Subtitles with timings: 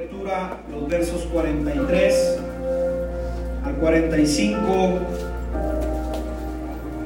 [0.00, 2.38] lectura los versos 43
[3.66, 4.62] al 45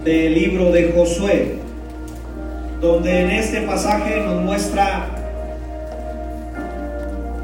[0.04, 1.56] del libro de Josué,
[2.80, 5.08] donde en este pasaje nos muestra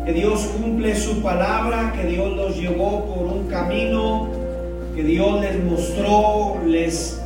[0.07, 4.29] que Dios cumple su palabra, que Dios los llevó por un camino,
[4.95, 7.21] que Dios les mostró, les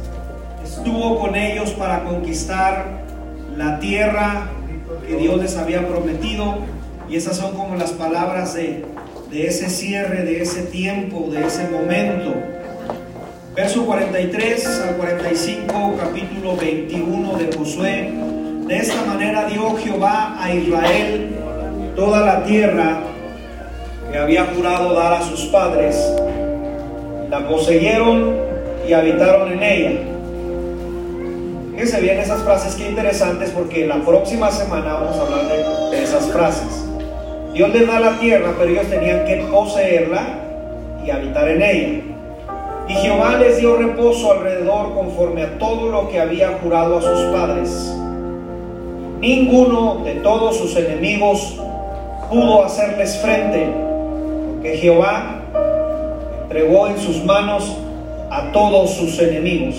[0.64, 3.02] estuvo con ellos para conquistar
[3.54, 4.48] la tierra
[5.06, 6.54] que Dios les había prometido.
[7.14, 8.84] Y esas son como las palabras de,
[9.30, 12.34] de ese cierre, de ese tiempo, de ese momento.
[13.54, 18.12] Verso 43 al 45, capítulo 21 de Josué.
[18.66, 21.36] De esta manera dio Jehová a Israel
[21.94, 22.98] toda la tierra
[24.10, 25.96] que había jurado dar a sus padres.
[27.30, 28.34] La poseyeron
[28.88, 30.00] y habitaron en ella.
[31.74, 36.02] Fíjense bien esas frases, que interesantes, porque la próxima semana vamos a hablar de, de
[36.02, 36.83] esas frases.
[37.54, 40.40] Dios les da la tierra, pero ellos tenían que poseerla
[41.06, 42.02] y habitar en ella.
[42.88, 47.20] Y Jehová les dio reposo alrededor conforme a todo lo que había jurado a sus
[47.32, 47.96] padres.
[49.20, 51.60] Ninguno de todos sus enemigos
[52.28, 53.68] pudo hacerles frente,
[54.50, 55.42] porque Jehová
[56.42, 57.78] entregó en sus manos
[58.30, 59.76] a todos sus enemigos.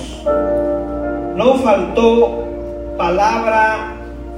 [1.36, 2.45] No faltó
[2.98, 3.95] palabra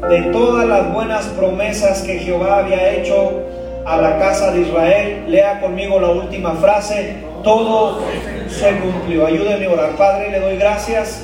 [0.09, 3.42] de todas las buenas promesas que Jehová había hecho
[3.86, 5.26] a la casa de Israel.
[5.28, 7.16] Lea conmigo la última frase.
[7.44, 8.02] Todo
[8.50, 9.26] se cumplió.
[9.26, 9.92] Ayúdeme a orar.
[9.98, 11.23] Padre, le doy gracias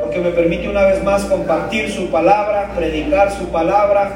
[0.00, 4.12] porque me permite una vez más compartir su palabra, predicar su palabra.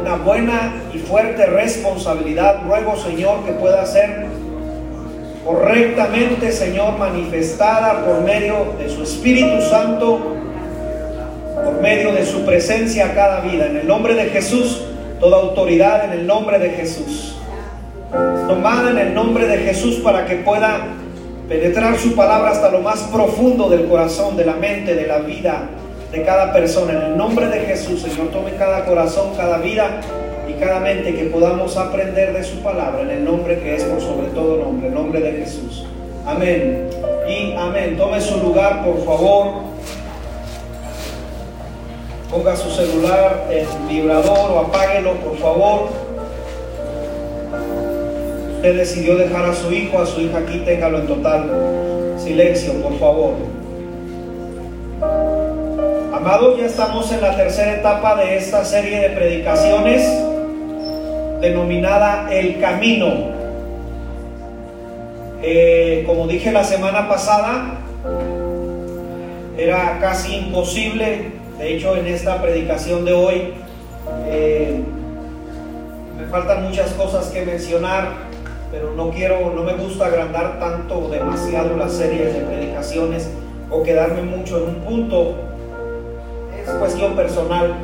[0.00, 2.62] Una buena y fuerte responsabilidad.
[2.66, 4.26] Ruego, Señor, que pueda ser
[5.44, 10.20] correctamente, Señor, manifestada por medio de su Espíritu Santo,
[11.64, 13.66] por medio de su presencia a cada vida.
[13.66, 14.82] En el nombre de Jesús,
[15.20, 17.36] toda autoridad en el nombre de Jesús.
[18.46, 20.86] Tomada en el nombre de Jesús para que pueda
[21.48, 25.68] penetrar su palabra hasta lo más profundo del corazón, de la mente, de la vida
[26.12, 26.92] de cada persona.
[26.92, 30.00] En el nombre de Jesús, Señor, tome cada corazón, cada vida
[30.48, 34.00] y cada mente que podamos aprender de su palabra en el nombre que es por
[34.00, 35.84] sobre todo nombre, el nombre de Jesús.
[36.26, 36.88] Amén.
[37.28, 37.96] Y amén.
[37.96, 39.77] Tome su lugar, por favor.
[42.30, 45.88] Ponga su celular en vibrador o apáguelo, por favor.
[48.56, 51.50] Usted decidió dejar a su hijo, a su hija aquí, téngalo en total
[52.18, 53.34] silencio, por favor.
[56.12, 60.02] Amados, ya estamos en la tercera etapa de esta serie de predicaciones
[61.40, 63.38] denominada El Camino.
[65.42, 67.78] Eh, como dije la semana pasada,
[69.56, 73.54] era casi imposible, de hecho en esta predicación de hoy,
[74.26, 74.80] eh,
[76.16, 78.08] me faltan muchas cosas que mencionar,
[78.70, 83.28] pero no quiero, no me gusta agrandar tanto demasiado las series de predicaciones
[83.70, 85.34] o quedarme mucho en un punto.
[86.62, 87.74] Es cuestión personal,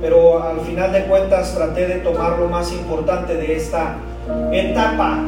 [0.00, 3.96] pero al final de cuentas traté de tomar lo más importante de esta
[4.52, 5.20] etapa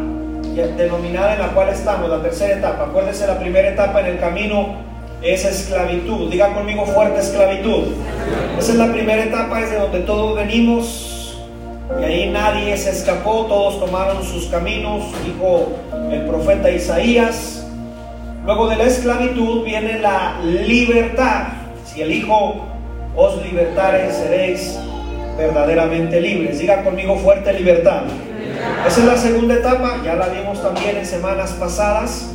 [0.77, 2.85] denominada en la cual estamos, la tercera etapa.
[2.85, 4.84] Acuérdense, la primera etapa en el camino
[5.25, 6.31] es esclavitud.
[6.31, 7.89] Diga conmigo fuerte esclavitud.
[8.59, 11.39] Esa es la primera etapa, es de donde todos venimos.
[12.01, 15.73] Y ahí nadie se escapó, todos tomaron sus caminos, dijo
[16.11, 17.67] el profeta Isaías.
[18.45, 21.49] Luego de la esclavitud viene la libertad.
[21.87, 22.67] Si el Hijo
[23.17, 24.79] os libertare, seréis
[25.39, 26.59] verdaderamente libres.
[26.59, 28.03] Diga conmigo fuerte libertad.
[28.87, 32.31] Esa es la segunda etapa, ya la vimos también en semanas pasadas.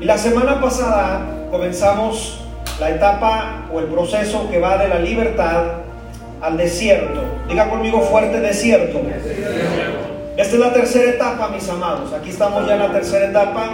[0.00, 2.40] Y la semana pasada comenzamos
[2.80, 5.64] la etapa o el proceso que va de la libertad
[6.40, 7.20] al desierto.
[7.48, 9.00] Diga conmigo fuerte desierto.
[10.36, 12.12] Esta es la tercera etapa, mis amados.
[12.12, 13.70] Aquí estamos ya en la tercera etapa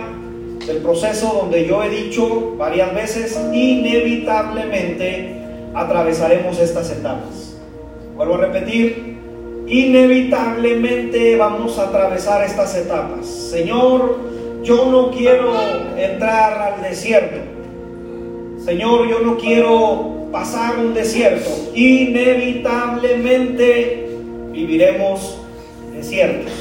[0.67, 5.41] del proceso donde yo he dicho varias veces, inevitablemente
[5.75, 7.57] atravesaremos estas etapas.
[8.15, 9.19] Vuelvo a repetir,
[9.67, 13.27] inevitablemente vamos a atravesar estas etapas.
[13.27, 14.19] Señor,
[14.63, 15.53] yo no quiero
[15.97, 17.39] entrar al desierto.
[18.65, 21.51] Señor, yo no quiero pasar un desierto.
[21.75, 24.09] Inevitablemente
[24.53, 25.39] viviremos
[25.95, 26.53] desiertos.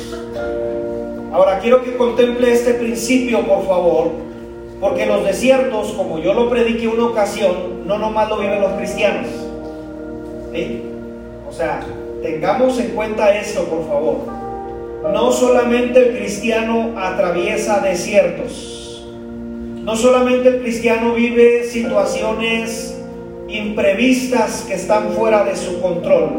[1.31, 4.09] Ahora quiero que contemple este principio, por favor,
[4.79, 9.27] porque los desiertos, como yo lo prediqué una ocasión, no nomás lo viven los cristianos.
[10.53, 10.81] ¿Sí?
[11.47, 11.81] O sea,
[12.23, 14.38] tengamos en cuenta esto, por favor.
[15.01, 19.05] No solamente el cristiano atraviesa desiertos.
[19.83, 22.99] No solamente el cristiano vive situaciones
[23.47, 26.31] imprevistas que están fuera de su control.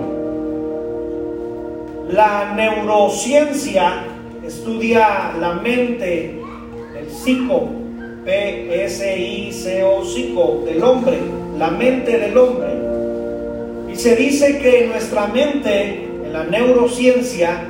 [2.11, 4.05] La neurociencia
[4.47, 6.39] estudia la mente,
[6.99, 7.69] el psico,
[8.25, 11.17] P-S-I-C-O, psico, del hombre,
[11.59, 12.69] la mente del hombre.
[13.91, 17.67] Y se dice que nuestra mente, en la neurociencia,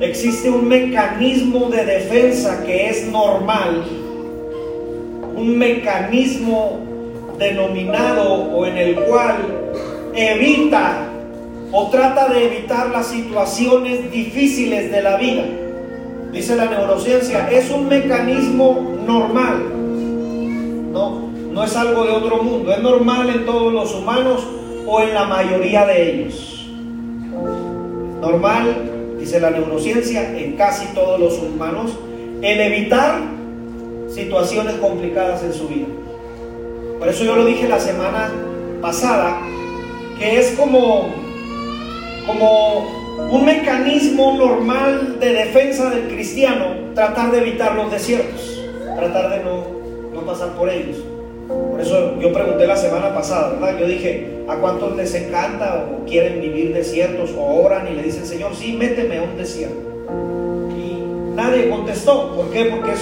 [0.00, 3.84] existe un mecanismo de defensa que es normal,
[5.36, 6.80] un mecanismo
[7.38, 9.36] denominado o en el cual
[10.14, 11.08] evita
[11.72, 15.44] o trata de evitar las situaciones difíciles de la vida.
[16.32, 19.62] Dice la neurociencia, es un mecanismo normal.
[20.92, 24.46] No, no es algo de otro mundo, es normal en todos los humanos
[24.86, 26.68] o en la mayoría de ellos.
[28.20, 28.93] Normal,
[29.24, 31.92] dice la neurociencia, en casi todos los humanos,
[32.42, 33.22] el evitar
[34.08, 35.86] situaciones complicadas en su vida.
[36.98, 38.30] Por eso yo lo dije la semana
[38.82, 39.40] pasada,
[40.18, 41.08] que es como,
[42.26, 48.60] como un mecanismo normal de defensa del cristiano tratar de evitar los desiertos,
[48.94, 49.64] tratar de no,
[50.12, 50.98] no pasar por ellos.
[51.48, 53.78] Por eso yo pregunté la semana pasada, ¿verdad?
[53.78, 58.26] Yo dije, ¿a cuántos les encanta o quieren vivir desiertos o oran y le dicen,
[58.26, 59.76] Señor, sí, méteme a un desierto?
[60.76, 62.34] Y nadie contestó.
[62.34, 62.66] ¿Por qué?
[62.66, 63.00] Porque es,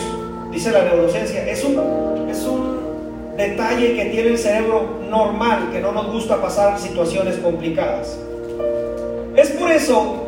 [0.51, 5.93] dice la neurociencia, es un, es un detalle que tiene el cerebro normal, que no
[5.93, 8.19] nos gusta pasar situaciones complicadas.
[9.37, 10.27] Es por eso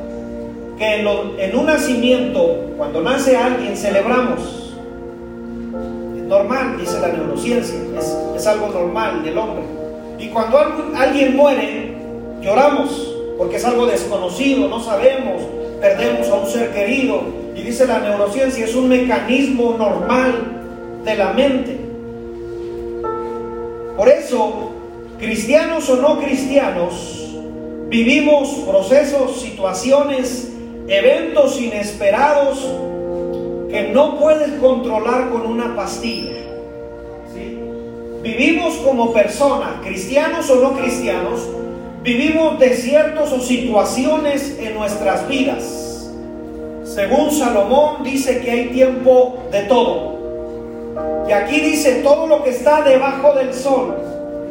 [0.79, 4.64] que en, un nacimiento, cuando nace alguien, celebramos.
[6.35, 9.63] Normal, dice la neurociencia, es, es algo normal del hombre.
[10.19, 10.59] Y cuando
[10.97, 11.95] alguien muere,
[12.41, 15.43] lloramos, porque es algo desconocido, no sabemos,
[15.81, 17.23] perdemos a un ser querido.
[17.55, 21.79] Y dice la neurociencia, es un mecanismo normal de la mente.
[23.97, 24.73] Por eso,
[25.21, 27.31] cristianos o no cristianos,
[27.91, 30.53] vivimos procesos, situaciones,
[30.89, 32.69] eventos inesperados
[33.75, 36.31] que no puedes controlar con una pastilla.
[38.23, 41.41] Vivimos como personas, cristianos o no cristianos,
[42.05, 46.09] vivimos desiertos o situaciones en nuestras vidas.
[46.85, 51.25] Según Salomón dice que hay tiempo de todo.
[51.29, 53.97] Y aquí dice todo lo que está debajo del sol.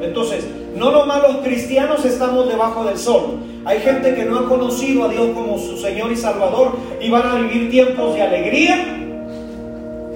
[0.02, 0.44] Entonces,
[0.76, 3.40] no nomás los cristianos estamos debajo del sol.
[3.64, 7.26] Hay gente que no ha conocido a Dios como su Señor y Salvador y van
[7.26, 9.00] a vivir tiempos de alegría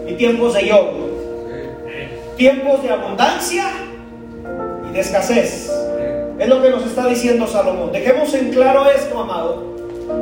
[0.07, 1.07] y tiempos de lloro.
[2.37, 3.65] Tiempos de abundancia
[4.89, 5.71] y de escasez.
[6.39, 7.91] Es lo que nos está diciendo Salomón.
[7.91, 9.75] Dejemos en claro esto, amado.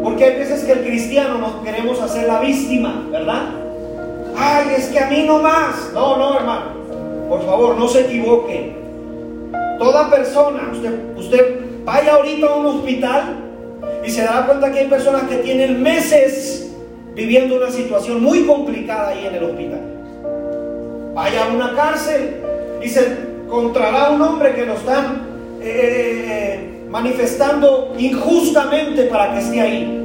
[0.03, 3.65] Porque hay veces que el cristiano nos queremos hacer la víctima, ¿verdad?
[4.37, 5.91] ay, es que a mí no más.
[5.93, 6.73] No, no, hermano.
[7.29, 8.75] Por favor, no se equivoque.
[9.79, 13.23] Toda persona, usted, usted vaya ahorita a un hospital
[14.03, 16.75] y se dará cuenta que hay personas que tienen meses
[17.15, 19.81] viviendo una situación muy complicada ahí en el hospital.
[21.13, 22.41] Vaya a una cárcel
[22.83, 25.21] y se encontrará un hombre que lo están
[25.62, 30.01] eh, manifestando injustamente para que esté ahí.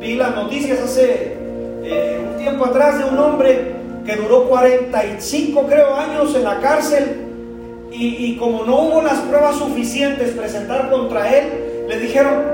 [0.00, 1.36] Vi las noticias hace
[1.84, 3.72] eh, un tiempo atrás de un hombre
[4.06, 7.26] que duró 45, creo, años en la cárcel
[7.92, 12.44] y, como no hubo las pruebas suficientes presentar contra él, le dijeron,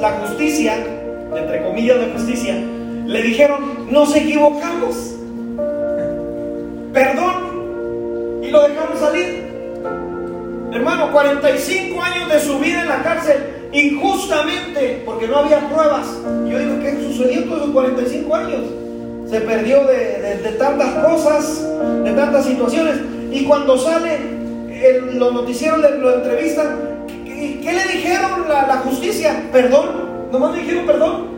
[0.00, 0.74] la justicia,
[1.36, 2.56] entre comillas de justicia,
[3.12, 5.14] le dijeron, nos equivocamos,
[6.94, 9.42] perdón, y lo dejaron salir.
[10.72, 16.06] Hermano, 45 años de su vida en la cárcel, injustamente, porque no había pruebas.
[16.48, 18.60] Yo digo, ¿qué sucedió todos esos 45 años?
[19.28, 21.68] Se perdió de, tantas cosas,
[22.04, 22.96] de tantas situaciones.
[23.30, 24.18] Y cuando sale,
[25.12, 26.78] los noticieros lo entrevistan.
[27.26, 29.48] ¿Qué, qué le dijeron la, la, justicia?
[29.52, 30.30] Perdón.
[30.32, 31.31] Nomás le dijeron perdón.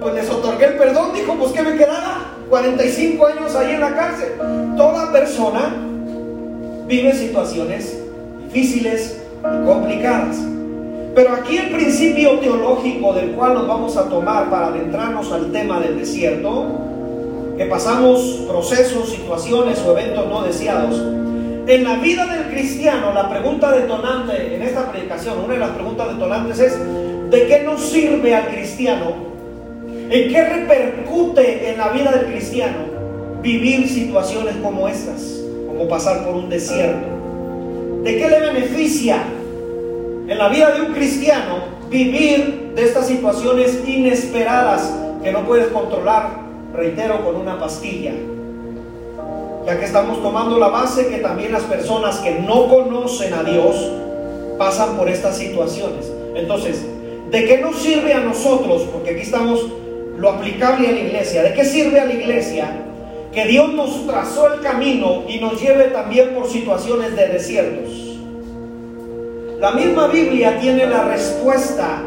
[0.00, 1.12] Pues les otorgué el perdón.
[1.14, 4.32] Dijo, pues que me quedaba 45 años ahí en la cárcel.
[4.76, 5.74] Toda persona
[6.86, 8.02] vive situaciones
[8.44, 10.36] difíciles y complicadas.
[11.14, 15.80] Pero aquí el principio teológico del cual nos vamos a tomar para adentrarnos al tema
[15.80, 16.66] del desierto,
[17.56, 20.96] que pasamos procesos, situaciones o eventos no deseados,
[21.66, 26.08] en la vida del cristiano la pregunta detonante en esta predicación, una de las preguntas
[26.08, 26.78] detonantes es,
[27.30, 29.29] ¿de qué nos sirve al cristiano?
[30.10, 32.78] ¿En qué repercute en la vida del cristiano
[33.42, 37.06] vivir situaciones como estas, como pasar por un desierto?
[38.02, 39.22] ¿De qué le beneficia
[40.26, 46.40] en la vida de un cristiano vivir de estas situaciones inesperadas que no puedes controlar,
[46.72, 48.12] reitero, con una pastilla.
[49.66, 53.76] Ya que estamos tomando la base que también las personas que no conocen a Dios
[54.58, 56.10] pasan por estas situaciones.
[56.34, 56.84] Entonces,
[57.30, 58.82] ¿De qué nos sirve a nosotros?
[58.92, 59.64] Porque aquí estamos
[60.20, 61.42] lo aplicable a la iglesia.
[61.42, 62.70] ¿De qué sirve a la iglesia
[63.32, 68.18] que Dios nos trazó el camino y nos lleve también por situaciones de desiertos?
[69.58, 72.02] La misma Biblia tiene la respuesta,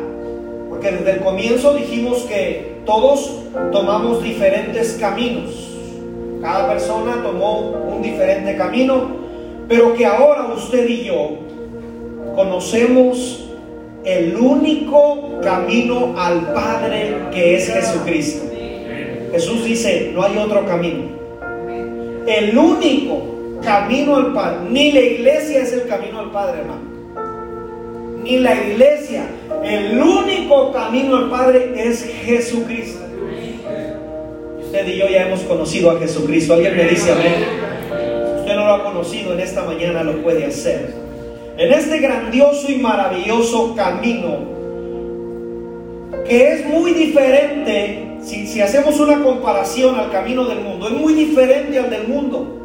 [0.70, 3.32] porque desde el comienzo dijimos que todos
[3.72, 5.72] tomamos diferentes caminos.
[6.42, 9.08] Cada persona tomó un diferente camino,
[9.68, 11.38] pero que ahora usted y yo
[12.36, 13.43] conocemos
[14.06, 18.46] el único camino al Padre que es Jesucristo.
[19.32, 21.04] Jesús dice, no hay otro camino.
[22.28, 26.94] El único camino al Padre, ni la iglesia es el camino al Padre, hermano.
[28.24, 29.26] Ni la iglesia,
[29.64, 33.02] el único camino al Padre es Jesucristo.
[34.62, 36.54] Usted y yo ya hemos conocido a Jesucristo.
[36.54, 37.34] Alguien me dice amén.
[38.40, 41.03] Usted no lo ha conocido en esta mañana, lo puede hacer
[41.58, 44.54] en este grandioso y maravilloso camino
[46.28, 51.78] que es muy diferente, si, hacemos una comparación al camino del mundo, es muy diferente
[51.80, 52.60] al del mundo.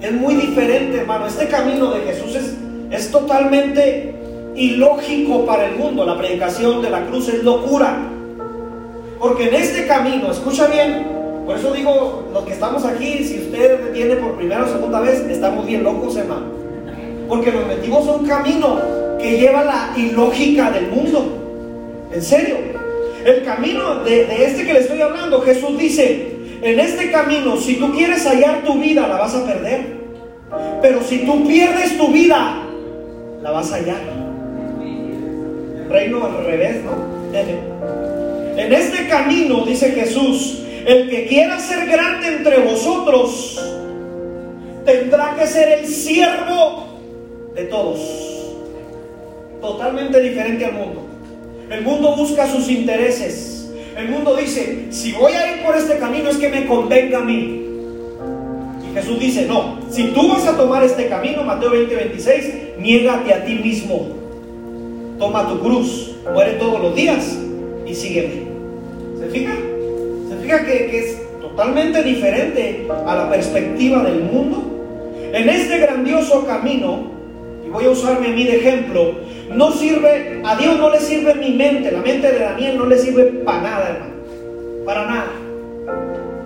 [0.00, 1.26] Es muy diferente, hermano.
[1.26, 2.56] Este camino de Jesús es,
[2.90, 4.14] es totalmente
[4.56, 6.04] ilógico para el mundo.
[6.04, 7.96] La predicación de la cruz es locura.
[9.20, 11.06] Porque en este camino, escucha bien,
[11.46, 15.20] por eso digo, los que estamos aquí, si usted viene por primera o segunda vez,
[15.30, 16.55] estamos bien locos, hermano.
[17.28, 18.78] Porque nos metimos a un camino
[19.18, 22.08] que lleva la ilógica del mundo.
[22.12, 22.56] En serio.
[23.24, 27.92] El camino de, este que le estoy hablando, Jesús dice, en este camino, si tú
[27.92, 29.96] quieres hallar tu vida, la vas a perder.
[30.80, 32.62] Pero si tú pierdes tu vida,
[33.42, 34.00] la vas a hallar.
[35.88, 37.16] Reino al revés, ¿no?
[38.56, 43.60] En este camino, dice Jesús, el que quiera ser grande entre vosotros,
[44.86, 46.85] tendrá que ser el siervo
[47.56, 47.98] de todos.
[49.60, 51.06] Totalmente diferente al mundo.
[51.70, 53.72] El mundo busca sus intereses.
[53.96, 57.24] El mundo dice, si voy a ir por este camino es que me convenga a
[57.24, 57.64] mí.
[58.88, 63.32] Y Jesús dice, no, si tú vas a tomar este camino, Mateo 20, 26, niégate
[63.32, 64.06] a ti mismo.
[65.18, 67.38] Toma tu cruz, muere todos los días
[67.86, 68.42] y sígueme.
[69.18, 69.54] ¿Se fija?
[70.28, 74.62] ¿Se fija que, que es totalmente diferente a la perspectiva del mundo?
[75.32, 77.15] En este grandioso camino,
[77.70, 79.14] voy a usarme a mí de ejemplo,
[79.50, 82.98] no sirve, a Dios no le sirve mi mente, la mente de Daniel no le
[82.98, 84.14] sirve para nada, hermano,
[84.84, 85.30] para nada.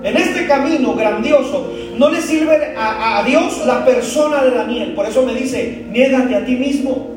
[0.03, 5.07] En este camino grandioso no le sirve a, a Dios la persona de Daniel, por
[5.07, 7.11] eso me dice, niégate a ti mismo,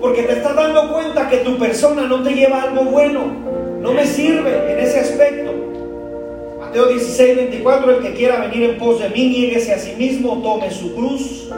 [0.00, 3.24] porque te estás dando cuenta que tu persona no te lleva algo bueno,
[3.80, 5.52] no me sirve en ese aspecto.
[6.60, 10.40] Mateo 16, 24, el que quiera venir en pos de mí, nieguese a sí mismo,
[10.42, 11.48] tome su cruz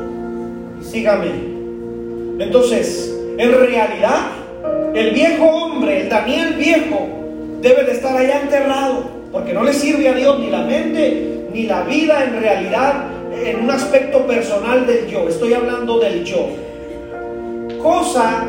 [0.90, 1.28] sígame.
[2.38, 4.30] Entonces, en realidad,
[4.94, 7.08] el viejo hombre, el Daniel viejo,
[7.60, 11.64] debe de estar allá enterrado, porque no le sirve a Dios ni la mente ni
[11.64, 15.28] la vida en realidad en un aspecto personal del yo.
[15.28, 16.46] Estoy hablando del yo.
[17.82, 18.44] Cosa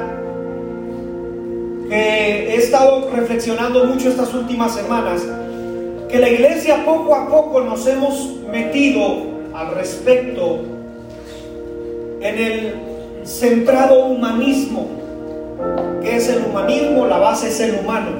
[1.89, 5.25] que he estado reflexionando mucho estas últimas semanas,
[6.09, 10.78] que la iglesia poco a poco nos hemos metido al respecto
[12.21, 12.73] en el
[13.25, 14.87] centrado humanismo.
[16.01, 17.05] que es el humanismo?
[17.05, 18.11] La base es el humano.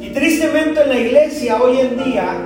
[0.00, 2.36] Y tristemente en la iglesia hoy en día,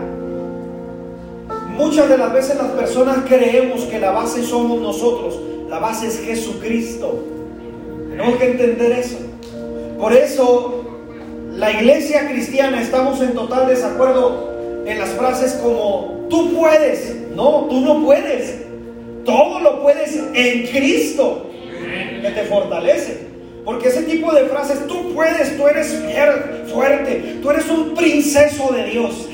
[1.76, 6.20] muchas de las veces las personas creemos que la base somos nosotros, la base es
[6.20, 7.24] Jesucristo.
[8.10, 9.16] Tenemos que entender eso.
[9.98, 10.84] Por eso
[11.54, 14.50] la iglesia cristiana estamos en total desacuerdo
[14.84, 17.16] en las frases como tú puedes.
[17.34, 18.55] No, tú no puedes.
[19.26, 21.50] Todo lo puedes en Cristo
[22.22, 23.26] que te fortalece.
[23.64, 25.92] Porque ese tipo de frases, tú puedes, tú eres
[26.72, 29.28] fuerte, tú eres un princeso de Dios.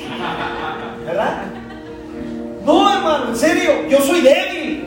[1.05, 1.45] ¿Verdad?
[2.65, 4.85] No, hermano, en serio, yo soy débil.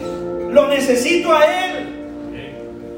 [0.50, 1.86] Lo necesito a Él.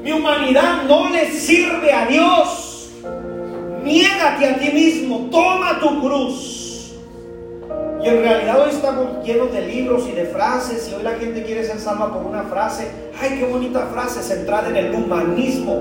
[0.02, 2.90] Mi humanidad no le sirve a Dios.
[3.84, 6.67] Niégate a ti mismo, toma tu cruz.
[8.02, 11.42] Y en realidad hoy estamos llenos de libros y de frases y hoy la gente
[11.42, 12.88] quiere ser salva por una frase.
[13.20, 15.80] Ay, qué bonita frase, centrada en el humanismo.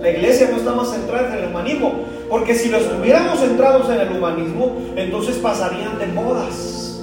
[0.00, 1.92] La iglesia no está más centrada en el humanismo,
[2.28, 7.00] porque si lo estuviéramos centrados en el humanismo, entonces pasarían de modas.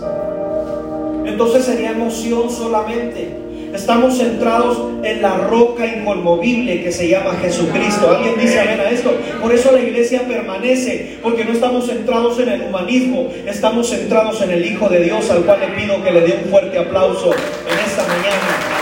[1.25, 3.50] Entonces sería emoción solamente.
[3.73, 8.11] Estamos centrados en la roca inconmovible que se llama Jesucristo.
[8.11, 9.11] ¿Alguien dice amén a esto?
[9.41, 14.51] Por eso la iglesia permanece, porque no estamos centrados en el humanismo, estamos centrados en
[14.51, 17.79] el Hijo de Dios, al cual le pido que le dé un fuerte aplauso en
[17.79, 18.81] esta mañana.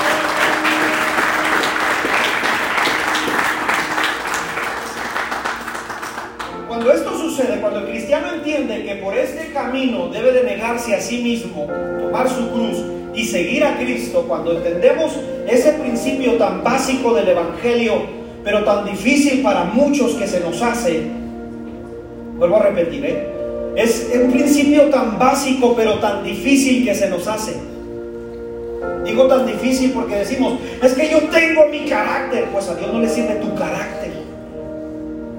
[6.67, 11.01] cuando esto sucede, cuando el cristiano entiende que por este camino debe de negarse a
[11.01, 11.67] sí mismo,
[11.99, 15.13] tomar su cruz y seguir a Cristo, cuando entendemos
[15.47, 17.93] ese principio tan básico del Evangelio,
[18.43, 21.03] pero tan difícil para muchos que se nos hace,
[22.37, 23.27] vuelvo a repetir, ¿eh?
[23.75, 27.53] es un principio tan básico, pero tan difícil que se nos hace.
[29.05, 32.99] Digo tan difícil porque decimos, es que yo tengo mi carácter, pues a Dios no
[32.99, 34.11] le sirve tu carácter.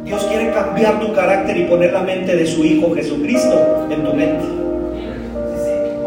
[0.05, 4.15] Dios quiere cambiar tu carácter y poner la mente de su Hijo Jesucristo en tu
[4.15, 4.60] mente.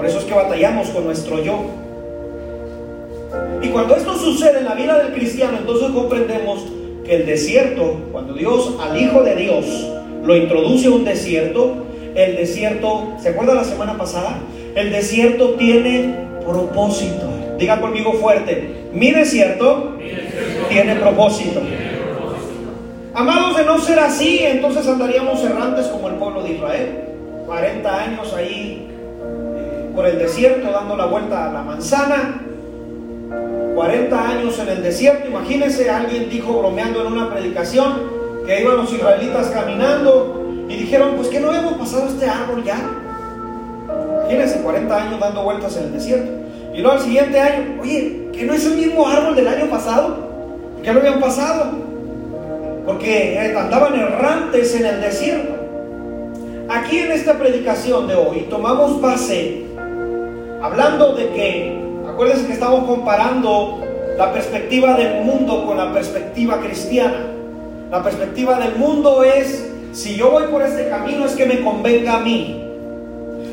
[0.04, 1.62] Por eso es que batallamos con nuestro yo.
[3.62, 6.60] Y cuando esto sucede en la vida del cristiano, entonces comprendemos
[7.06, 9.66] que el desierto, cuando Dios al Hijo de Dios
[10.22, 14.40] lo introduce a un desierto, el desierto, ¿se acuerda la semana pasada?
[14.76, 16.14] El desierto tiene
[16.46, 17.30] propósito.
[17.58, 19.94] Diga conmigo fuerte, mi desierto,
[20.68, 21.62] tiene propósito.
[23.14, 26.90] Amados, de no ser así, entonces andaríamos errantes como el pueblo de Israel.
[27.46, 28.83] 40 años ahí
[29.96, 32.42] por el desierto dando la vuelta a la manzana.
[33.76, 35.28] 40 años en el desierto.
[35.28, 41.28] Imagínense, alguien dijo bromeando en una predicación que iban los israelitas caminando y dijeron, pues
[41.30, 42.78] que no hemos pasado este árbol ya.
[44.22, 46.32] Imagínense, 40 años dando vueltas en el desierto.
[46.74, 50.18] Y luego al siguiente año, oye, que no es el mismo árbol del año pasado.
[50.84, 51.84] ¿Qué lo habían pasado?
[52.86, 55.54] porque andaban errantes en el desierto.
[56.70, 59.66] Aquí en esta predicación de hoy tomamos base
[60.64, 61.78] hablando de que,
[62.08, 63.82] acuérdense que estamos comparando
[64.18, 67.28] la perspectiva del mundo con la perspectiva cristiana.
[67.92, 72.16] La perspectiva del mundo es, si yo voy por este camino es que me convenga
[72.16, 72.64] a mí.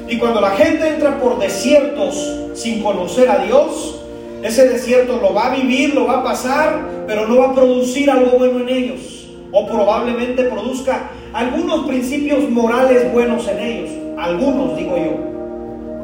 [0.08, 2.14] Y cuando la gente entra por desiertos
[2.54, 4.00] sin conocer a Dios,
[4.44, 8.08] ese desierto lo va a vivir, lo va a pasar, pero no va a producir
[8.08, 14.96] algo bueno en ellos o probablemente produzca algunos principios morales buenos en ellos, algunos digo
[14.96, 15.29] yo.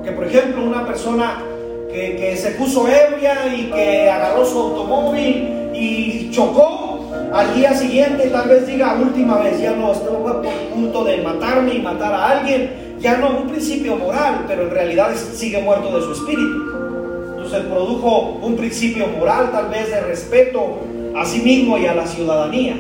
[0.07, 1.43] Porque por ejemplo una persona
[1.91, 8.49] que, se puso ebria y que agarró su automóvil y chocó, al día siguiente tal
[8.49, 12.71] vez diga última vez, ya no estoy a punto de matarme y matar a alguien,
[13.01, 16.71] ya no un principio moral, pero en realidad sigue muerto de su espíritu.
[17.31, 20.83] Entonces produjo un principio moral tal vez de respeto
[21.17, 22.77] a sí mismo y a la ciudadanía.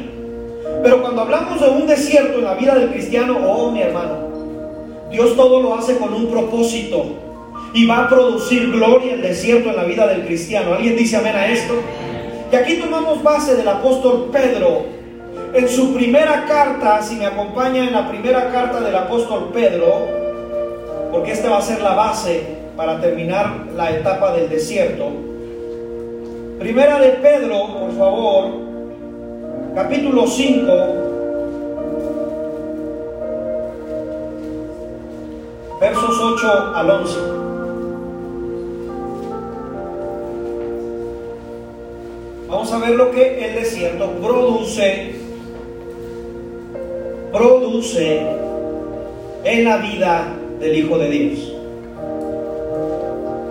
[0.81, 4.26] Pero cuando hablamos de un desierto en la vida del cristiano, oh mi hermano,
[5.17, 7.07] Dios todo lo hace con un propósito
[7.73, 10.75] y va a producir gloria el desierto en la vida del cristiano.
[10.75, 11.73] ¿Alguien dice amén a esto?
[12.53, 14.85] Y aquí tomamos base del apóstol Pedro.
[15.55, 20.07] En su primera carta, si me acompaña en la primera carta del apóstol Pedro,
[21.11, 22.43] porque esta va a ser la base
[22.77, 25.09] para terminar la etapa del desierto.
[26.59, 28.51] Primera de Pedro, por favor,
[29.75, 31.16] capítulo 5,
[35.81, 37.19] versos 8 al 11.
[42.49, 45.15] Vamos a ver lo que el desierto produce,
[47.33, 48.27] produce
[49.45, 50.29] en la vida
[50.61, 51.53] del Hijo de Dios.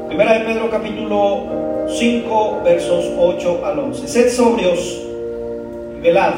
[0.07, 4.07] Primera de Pedro capítulo 5 versos 8 al 11.
[4.07, 5.01] Sed sobrios
[6.01, 6.33] velad,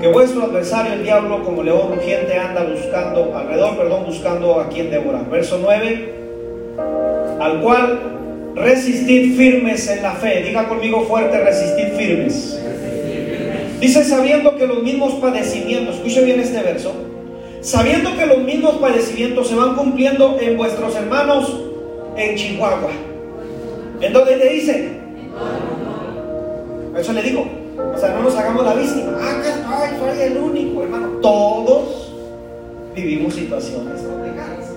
[0.00, 4.90] porque vuestro adversario el diablo como león rugiente anda buscando alrededor, perdón, buscando a quien
[4.90, 5.28] devorar.
[5.28, 6.14] Verso 9,
[7.38, 8.00] al cual
[8.54, 10.42] resistid firmes en la fe.
[10.42, 12.58] Diga conmigo fuerte, resistid firmes.
[13.78, 16.94] Dice sabiendo que los mismos padecimientos, escuche bien este verso,
[17.60, 21.60] sabiendo que los mismos padecimientos se van cumpliendo en vuestros hermanos
[22.16, 22.92] en Chihuahua.
[24.00, 24.92] ¿En dónde te dice?
[26.96, 27.59] Eso le digo,
[27.94, 29.12] o sea, no nos hagamos la víctima.
[29.20, 31.08] Ah, acá soy el único, hermano.
[31.20, 32.12] Todos
[32.94, 34.70] vivimos situaciones complicadas.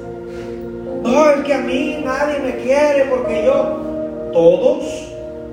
[1.03, 3.79] No, es que a mí nadie me quiere porque yo.
[4.31, 4.83] Todos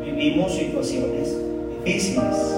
[0.05, 1.37] vivimos situaciones
[1.85, 2.57] difíciles.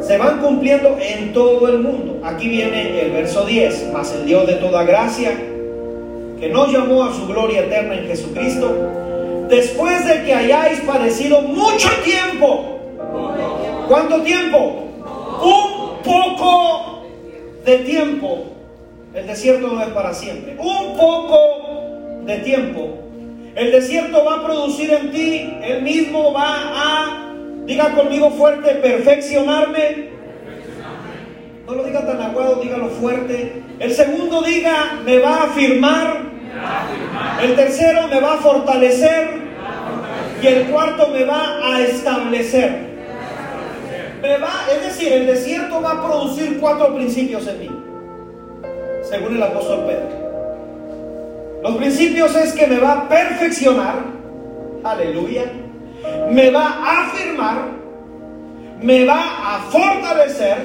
[0.00, 2.20] Se van cumpliendo en todo el mundo.
[2.22, 3.90] Aquí viene el verso 10.
[3.92, 5.32] Mas el Dios de toda gracia,
[6.38, 8.74] que nos llamó a su gloria eterna en Jesucristo,
[9.48, 12.71] después de que hayáis padecido mucho tiempo,
[13.88, 14.88] ¿Cuánto tiempo?
[15.42, 17.04] Un poco
[17.64, 18.44] de tiempo.
[19.14, 20.56] El desierto no es para siempre.
[20.58, 22.98] Un poco de tiempo.
[23.54, 27.34] El desierto va a producir en ti, el mismo va a,
[27.66, 30.08] diga conmigo fuerte, perfeccionarme.
[31.66, 33.62] No lo diga tan aguado, dígalo fuerte.
[33.78, 36.22] El segundo diga, me va a afirmar.
[37.42, 39.42] El tercero me va a fortalecer.
[40.42, 42.91] Y el cuarto me va a establecer.
[44.22, 47.68] Me va, es decir, el desierto va a producir cuatro principios en mí,
[49.02, 51.60] según el apóstol Pedro.
[51.64, 53.96] Los principios es que me va a perfeccionar,
[54.84, 55.42] aleluya,
[56.30, 57.56] me va a afirmar,
[58.80, 60.56] me va a fortalecer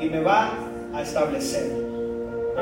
[0.00, 0.52] y me va
[0.94, 1.72] a establecer.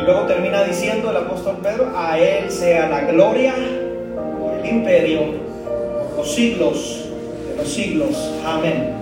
[0.00, 5.20] Y luego termina diciendo el apóstol Pedro, a Él sea la gloria y el imperio,
[6.16, 7.04] los siglos
[7.46, 8.32] de los siglos.
[8.46, 9.01] Amén.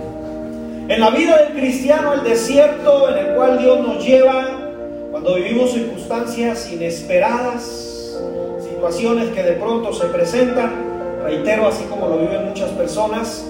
[0.91, 4.45] En la vida del cristiano, el desierto en el cual Dios nos lleva,
[5.09, 8.17] cuando vivimos circunstancias inesperadas,
[8.61, 10.69] situaciones que de pronto se presentan,
[11.23, 13.45] reitero, así como lo viven muchas personas,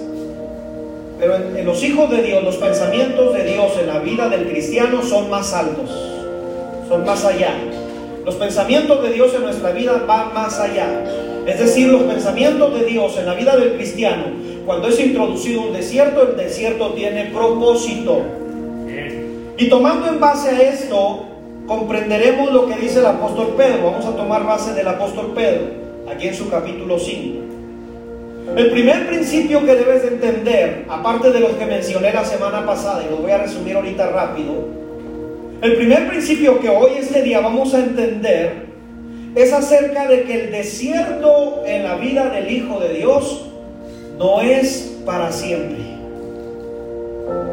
[1.18, 5.02] pero en, los hijos de Dios, los pensamientos de Dios en la vida del cristiano
[5.02, 5.90] son más altos,
[6.88, 7.54] son más allá.
[8.24, 10.86] Los pensamientos de Dios en nuestra vida van más allá.
[11.44, 14.26] Es decir, los pensamientos de Dios en la vida del cristiano,
[14.66, 18.22] cuando es introducido un desierto, el desierto tiene propósito.
[19.58, 21.24] Y tomando en base a esto,
[21.66, 23.84] comprenderemos lo que dice el apóstol Pedro.
[23.84, 25.66] Vamos a tomar base del apóstol Pedro,
[26.10, 27.38] aquí en su capítulo 5.
[28.56, 33.04] El primer principio que debes de entender, aparte de los que mencioné la semana pasada,
[33.06, 34.52] y lo voy a resumir ahorita rápido,
[35.62, 38.72] el primer principio que hoy, este día, vamos a entender
[39.34, 43.46] es acerca de que el desierto en la vida del Hijo de Dios
[44.18, 45.78] no es para siempre.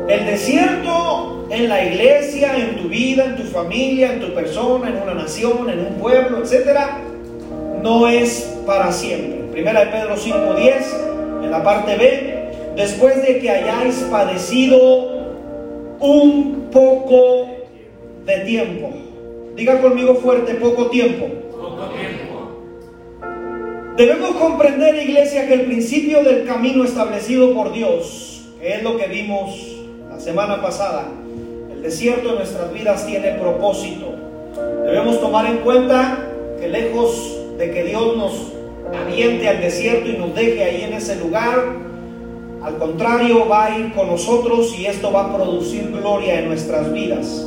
[0.07, 5.01] El desierto en la iglesia, en tu vida, en tu familia, en tu persona, en
[5.01, 6.99] una nación, en un pueblo, etcétera,
[7.81, 9.39] no es para siempre.
[9.51, 12.39] Primera de Pedro 5:10, en la parte B,
[12.75, 14.77] después de que hayáis padecido
[15.99, 17.47] un poco
[18.25, 18.89] de tiempo.
[19.55, 21.27] Diga conmigo fuerte, poco tiempo.
[21.51, 22.08] Poco tiempo.
[23.99, 29.07] Debemos comprender, iglesia, que el principio del camino establecido por Dios, que es lo que
[29.07, 29.75] vimos
[30.09, 31.03] la semana pasada,
[31.69, 34.15] el desierto de nuestras vidas tiene propósito.
[34.85, 36.17] Debemos tomar en cuenta
[36.61, 38.53] que lejos de que Dios nos
[38.97, 41.59] aviente al desierto y nos deje ahí en ese lugar,
[42.63, 46.89] al contrario va a ir con nosotros y esto va a producir gloria en nuestras
[46.93, 47.45] vidas.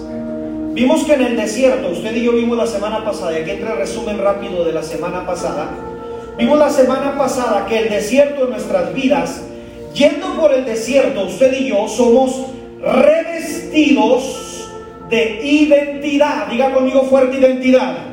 [0.75, 3.73] Vimos que en el desierto, usted y yo vimos la semana pasada, y aquí entra
[3.73, 5.71] el resumen rápido de la semana pasada,
[6.39, 9.43] vimos la semana pasada que el desierto en nuestras vidas,
[9.95, 12.47] yendo por el desierto, usted y yo somos
[12.81, 14.69] revestidos
[15.09, 16.49] de identidad.
[16.49, 18.13] Diga conmigo fuerte identidad.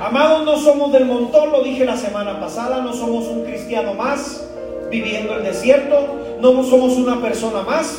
[0.00, 4.44] Amados, no somos del montón, lo dije la semana pasada, no somos un cristiano más
[4.90, 7.98] viviendo el desierto, no somos una persona más,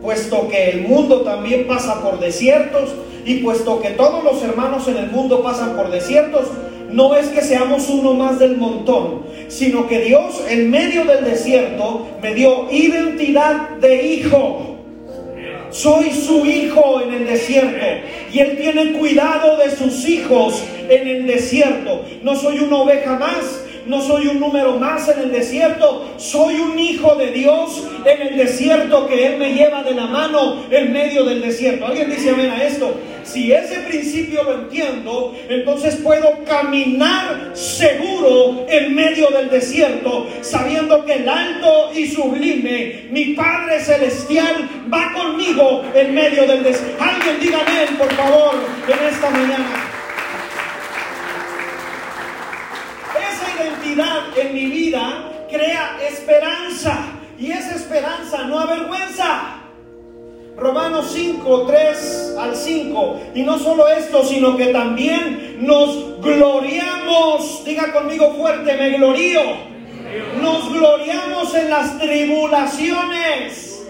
[0.00, 2.90] puesto que el mundo también pasa por desiertos
[3.24, 6.46] y puesto que todos los hermanos en el mundo pasan por desiertos,
[6.90, 12.06] no es que seamos uno más del montón, sino que Dios en medio del desierto
[12.22, 14.76] me dio identidad de hijo.
[15.70, 17.84] Soy su hijo en el desierto
[18.32, 22.04] y Él tiene cuidado de sus hijos en el desierto.
[22.22, 26.78] No soy una oveja más, no soy un número más en el desierto, soy un
[26.78, 31.24] hijo de Dios en el desierto que Él me lleva de la mano en medio
[31.24, 31.86] del desierto.
[31.86, 32.94] ¿Alguien dice amén a esto?
[33.26, 41.14] Si ese principio lo entiendo, entonces puedo caminar seguro en medio del desierto, sabiendo que
[41.14, 47.02] el alto y sublime, mi Padre Celestial, va conmigo en medio del desierto.
[47.02, 48.54] Alguien diga amén, por favor,
[48.86, 49.66] en esta mañana.
[53.28, 57.06] Esa identidad en mi vida crea esperanza
[57.38, 59.65] y esa esperanza no avergüenza.
[60.56, 63.20] Romanos 5, 3 al 5.
[63.34, 67.62] Y no solo esto, sino que también nos gloriamos.
[67.64, 69.42] Diga conmigo fuerte, me glorío.
[70.40, 73.84] Nos gloriamos en las tribulaciones.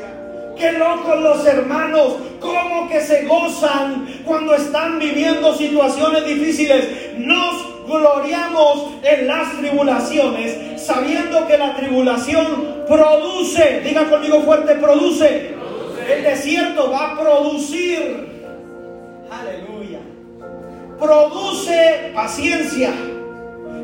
[0.58, 6.88] Qué locos los hermanos, cómo que se gozan cuando están viviendo situaciones difíciles.
[7.18, 15.54] Nos gloriamos en las tribulaciones, sabiendo que la tribulación produce, diga conmigo fuerte, produce
[16.08, 18.26] el desierto va a producir,
[19.30, 20.00] aleluya,
[20.98, 22.90] produce paciencia.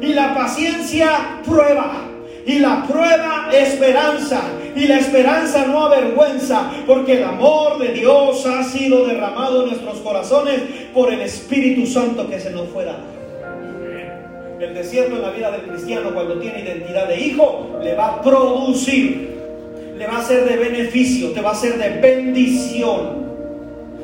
[0.00, 1.92] Y la paciencia prueba.
[2.44, 4.42] Y la prueba esperanza.
[4.74, 6.72] Y la esperanza no avergüenza.
[6.87, 10.61] Porque el amor de Dios ha sido derramado en nuestros corazones
[10.92, 13.12] por el Espíritu Santo que se nos fue dado.
[14.61, 18.22] El desierto en la vida del cristiano cuando tiene identidad de hijo le va a
[18.22, 19.32] producir
[20.02, 23.22] te va a ser de beneficio, te va a ser de bendición.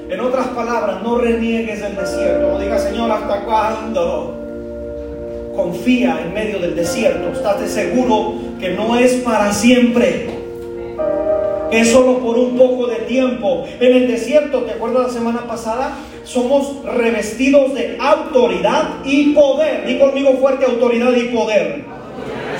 [0.08, 4.36] En otras palabras, no reniegues el desierto, no digas, Señor, ¿hasta cuándo?
[5.56, 10.30] Confía en medio del desierto, estás seguro que no es para siempre.
[11.72, 13.64] es solo por un poco de tiempo.
[13.80, 15.98] En el desierto, ¿te acuerdas la semana pasada?
[16.22, 19.84] Somos revestidos de autoridad y poder.
[19.84, 21.87] Di conmigo fuerte autoridad y poder.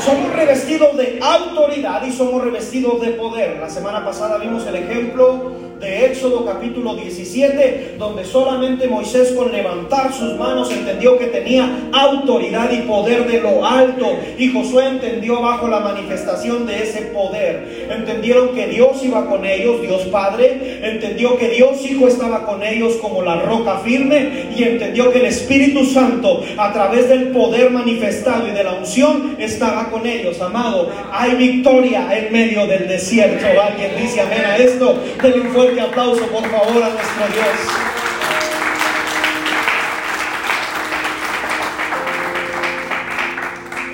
[0.05, 3.59] Somos revestidos de autoridad y somos revestidos de poder.
[3.59, 10.12] La semana pasada vimos el ejemplo de Éxodo capítulo 17, donde solamente Moisés con levantar
[10.12, 14.17] sus manos entendió que tenía autoridad y poder de lo alto.
[14.37, 17.88] Y Josué entendió bajo la manifestación de ese poder.
[17.91, 20.81] Entendieron que Dios iba con ellos, Dios Padre.
[20.83, 24.49] Entendió que Dios Hijo estaba con ellos como la roca firme.
[24.57, 29.37] Y entendió que el Espíritu Santo, a través del poder manifestado y de la unción,
[29.38, 30.41] estaba con ellos.
[30.41, 33.47] Amado, hay victoria en medio del desierto.
[33.61, 34.99] Alguien dice amén a esto.
[35.23, 37.47] Del fuerte aplauso, por favor, a nuestro Dios.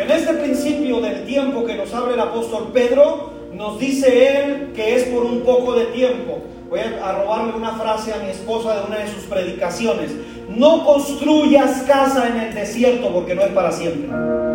[0.01, 4.97] En este principio del tiempo que nos abre el apóstol Pedro, nos dice él que
[4.97, 6.43] es por un poco de tiempo.
[6.69, 10.13] Voy a robarle una frase a mi esposa de una de sus predicaciones.
[10.49, 14.54] No construyas casa en el desierto porque no es para siempre.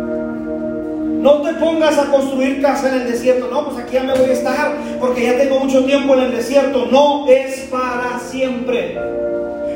[1.20, 3.48] No te pongas a construir casa en el desierto.
[3.50, 6.32] No, pues aquí ya me voy a estar porque ya tengo mucho tiempo en el
[6.32, 6.86] desierto.
[6.90, 8.98] No es para siempre.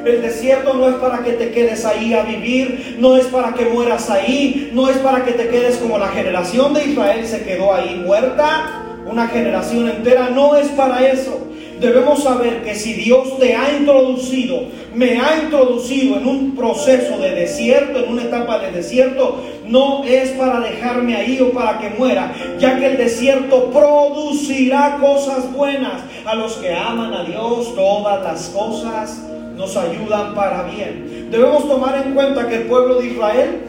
[0.06, 3.66] El desierto no es para que te quedes ahí a vivir, no es para que
[3.66, 7.72] mueras ahí, no es para que te quedes como la generación de Israel se quedó
[7.72, 11.43] ahí muerta, una generación entera, no es para eso
[11.80, 14.62] debemos saber que si Dios te ha introducido,
[14.94, 20.30] me ha introducido en un proceso de desierto, en una etapa de desierto, no es
[20.30, 26.02] para dejarme ahí o para que muera, ya que el desierto producirá cosas buenas.
[26.24, 29.20] A los que aman a Dios, todas las cosas
[29.56, 31.28] nos ayudan para bien.
[31.30, 33.60] Debemos tomar en cuenta que el pueblo de Israel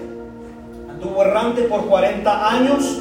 [0.90, 3.00] anduvo errante por 40 años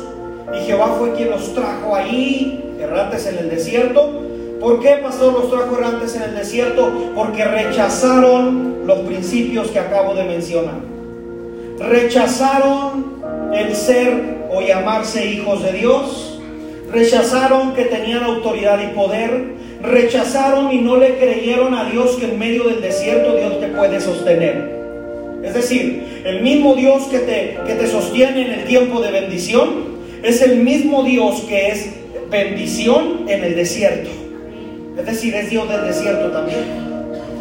[0.54, 4.23] y Jehová fue quien los trajo ahí, errantes en el desierto
[4.60, 7.12] ¿Por qué, pastor, los trajo errantes en el desierto?
[7.14, 10.76] Porque rechazaron los principios que acabo de mencionar.
[11.78, 16.40] Rechazaron el ser o llamarse hijos de Dios.
[16.92, 19.54] Rechazaron que tenían autoridad y poder.
[19.82, 24.00] Rechazaron y no le creyeron a Dios que en medio del desierto Dios te puede
[24.00, 24.72] sostener.
[25.42, 29.94] Es decir, el mismo Dios que te, que te sostiene en el tiempo de bendición
[30.22, 31.90] es el mismo Dios que es
[32.30, 34.23] bendición en el desierto.
[34.96, 36.64] Es decir, es Dios del desierto también.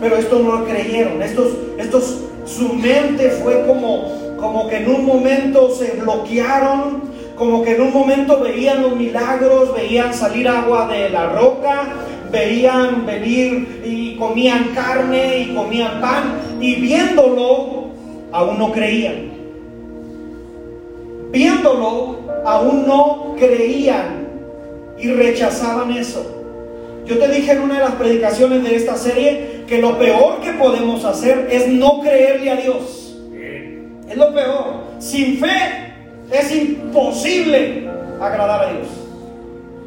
[0.02, 1.22] Pero esto no lo creyeron.
[1.22, 7.04] Estos, estos, su mente fue como, como que en un momento se bloquearon,
[7.38, 11.88] como que en un momento veían los milagros, veían salir agua de la roca,
[12.32, 17.86] veían venir y comían carne y comían pan, y viéndolo,
[18.32, 19.32] aún no creían.
[21.32, 24.28] Viéndolo, aún no creían
[25.00, 26.43] y rechazaban eso.
[27.06, 30.52] Yo te dije en una de las predicaciones de esta serie que lo peor que
[30.54, 33.18] podemos hacer es no creerle a Dios.
[34.10, 34.84] Es lo peor.
[35.00, 35.94] Sin fe
[36.32, 37.90] es imposible
[38.22, 38.88] agradar a Dios.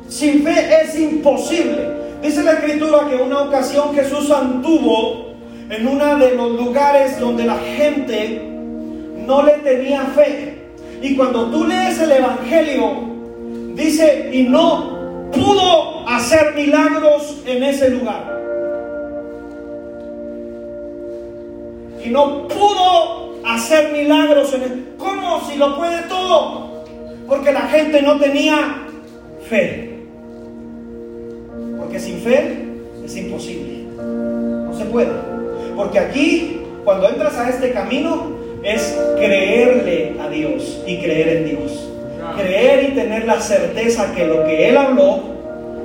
[0.09, 1.89] Sin fe es imposible.
[2.23, 5.35] Dice la escritura que una ocasión Jesús anduvo
[5.71, 8.43] en uno de los lugares donde la gente
[9.27, 10.67] no le tenía fe.
[11.03, 12.91] Y cuando tú lees el Evangelio,
[13.75, 18.37] dice, y no pudo hacer milagros en ese lugar.
[22.05, 24.85] Y no pudo hacer milagros en el...
[24.97, 26.85] ¿Cómo si lo puede todo?
[27.27, 28.87] Porque la gente no tenía
[29.49, 30.05] fe.
[31.79, 32.65] Porque sin fe
[33.05, 33.85] es imposible.
[33.97, 35.13] No se puede.
[35.75, 41.87] Porque aquí, cuando entras a este camino, es creerle a Dios y creer en Dios
[42.35, 45.36] creer y tener la certeza que lo que Él habló,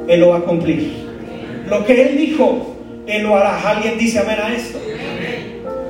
[0.08, 1.10] Él lo va a cumplir.
[1.68, 2.76] Lo que Él dijo,
[3.08, 3.70] Él lo hará.
[3.70, 4.80] Alguien dice amén a esto.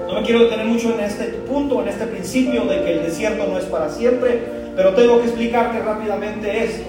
[0.07, 3.47] No me quiero detener mucho en este punto, en este principio de que el desierto
[3.47, 4.39] no es para siempre,
[4.75, 6.83] pero tengo que explicarte rápidamente esto.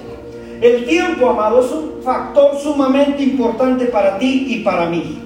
[0.61, 5.18] El tiempo, amado, es un factor sumamente importante para ti y para mí.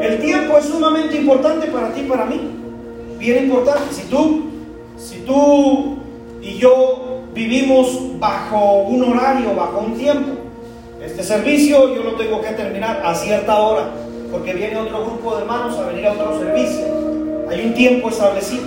[0.00, 2.40] El tiempo es sumamente importante para ti y para mí.
[3.18, 3.92] Bien importante.
[3.92, 4.44] Si tú,
[4.96, 5.96] si tú
[6.42, 10.30] y yo vivimos bajo un horario, bajo un tiempo.
[11.04, 13.90] Este servicio yo lo tengo que terminar a cierta hora,
[14.30, 16.86] porque viene otro grupo de hermanos a venir a otro servicio.
[17.50, 18.64] Hay un tiempo establecido.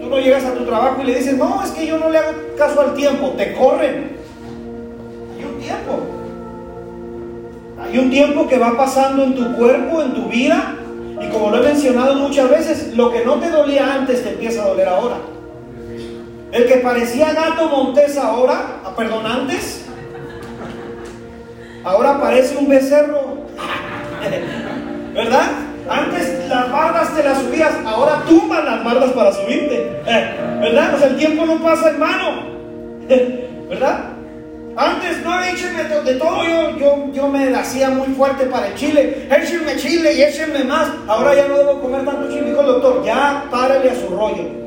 [0.00, 2.18] Tú no llegas a tu trabajo y le dices, no, es que yo no le
[2.18, 4.16] hago caso al tiempo, te corren.
[5.36, 6.00] Hay un tiempo.
[7.82, 10.76] Hay un tiempo que va pasando en tu cuerpo, en tu vida,
[11.20, 14.62] y como lo he mencionado muchas veces, lo que no te dolía antes te empieza
[14.62, 15.16] a doler ahora.
[16.52, 19.84] El que parecía gato montés ahora, ah, perdón, antes,
[21.84, 23.40] ahora parece un becerro.
[25.14, 25.50] ¿Verdad?
[25.88, 29.90] Antes las bardas te las subías, ahora tumbas las bardas para subirte.
[30.04, 30.90] ¿Verdad?
[30.92, 32.42] Pues el tiempo no pasa, hermano.
[33.68, 34.04] ¿Verdad?
[34.76, 39.28] Antes no échenme de todo, yo, yo, yo me hacía muy fuerte para el chile.
[39.30, 40.88] Échenme chile y échenme más.
[41.06, 43.04] Ahora ya no debo comer tanto chile, dijo el doctor.
[43.04, 44.59] Ya párale a su rollo.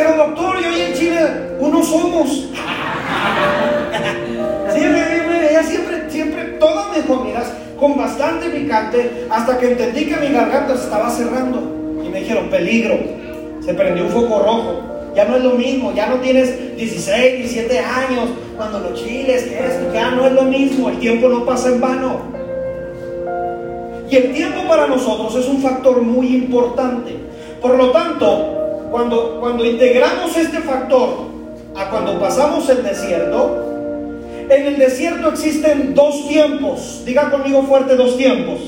[0.00, 1.20] Pero doctor, yo el chile,
[1.58, 2.48] uno somos.
[4.72, 10.32] siempre, ella siempre, siempre, todas mis comidas con bastante picante, hasta que entendí que mi
[10.32, 12.00] garganta se estaba cerrando.
[12.02, 12.96] Y me dijeron, peligro.
[13.62, 15.12] Se prendió un foco rojo.
[15.14, 19.92] Ya no es lo mismo, ya no tienes 16, 17 años, cuando los chiles, esto,
[19.92, 22.20] ya no es lo mismo, el tiempo no pasa en vano.
[24.08, 27.16] Y el tiempo para nosotros es un factor muy importante.
[27.60, 28.59] Por lo tanto,
[28.90, 31.30] cuando, cuando integramos este factor
[31.76, 33.70] a cuando pasamos el desierto,
[34.50, 37.02] en el desierto existen dos tiempos.
[37.06, 38.58] Diga conmigo fuerte dos tiempos.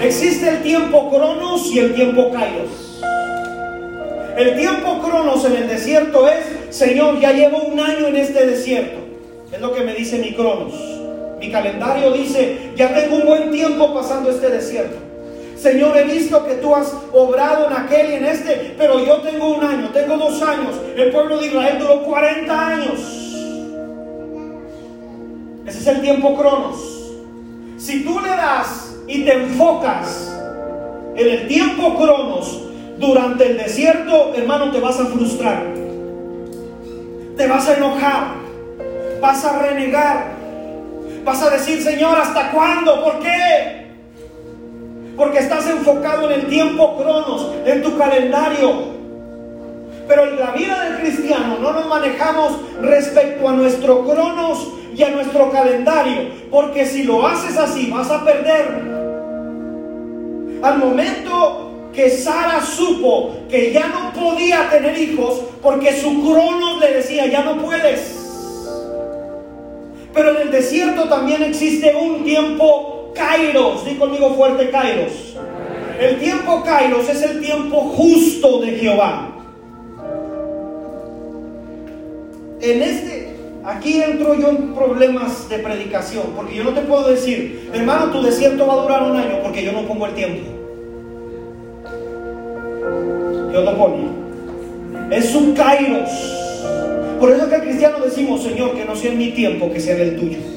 [0.00, 3.02] Existe el tiempo cronos y el tiempo kairos.
[4.36, 8.98] El tiempo cronos en el desierto es, Señor, ya llevo un año en este desierto.
[9.52, 10.74] Es lo que me dice mi cronos.
[11.40, 15.03] Mi calendario dice, ya tengo un buen tiempo pasando este desierto.
[15.64, 19.56] Señor, he visto que tú has obrado en aquel y en este, pero yo tengo
[19.56, 20.78] un año, tengo dos años.
[20.94, 23.00] El pueblo de Israel duró 40 años.
[25.64, 26.76] Ese es el tiempo cronos.
[27.78, 30.38] Si tú le das y te enfocas
[31.16, 32.60] en el tiempo cronos,
[32.98, 35.64] durante el desierto, hermano, te vas a frustrar.
[37.38, 38.34] Te vas a enojar.
[39.18, 40.26] Vas a renegar.
[41.24, 43.02] Vas a decir, Señor, ¿hasta cuándo?
[43.02, 43.83] ¿Por qué?
[45.16, 48.94] Porque estás enfocado en el tiempo cronos, en tu calendario.
[50.08, 55.10] Pero en la vida del cristiano no nos manejamos respecto a nuestro cronos y a
[55.10, 56.30] nuestro calendario.
[56.50, 58.94] Porque si lo haces así, vas a perder.
[60.62, 66.94] Al momento que Sara supo que ya no podía tener hijos porque su cronos le
[66.94, 68.20] decía, ya no puedes.
[70.12, 75.36] Pero en el desierto también existe un tiempo kairos, di conmigo fuerte kairos.
[76.00, 79.30] El tiempo kairos es el tiempo justo de Jehová.
[82.60, 87.70] En este, aquí entro yo en problemas de predicación, porque yo no te puedo decir,
[87.72, 90.50] hermano, tu desierto va a durar un año, porque yo no pongo el tiempo.
[93.50, 94.04] Dios lo pone.
[95.10, 96.10] Es un kairos.
[97.20, 99.94] Por eso que el cristiano decimos, Señor, que no sea en mi tiempo, que sea
[99.94, 100.53] en el tuyo.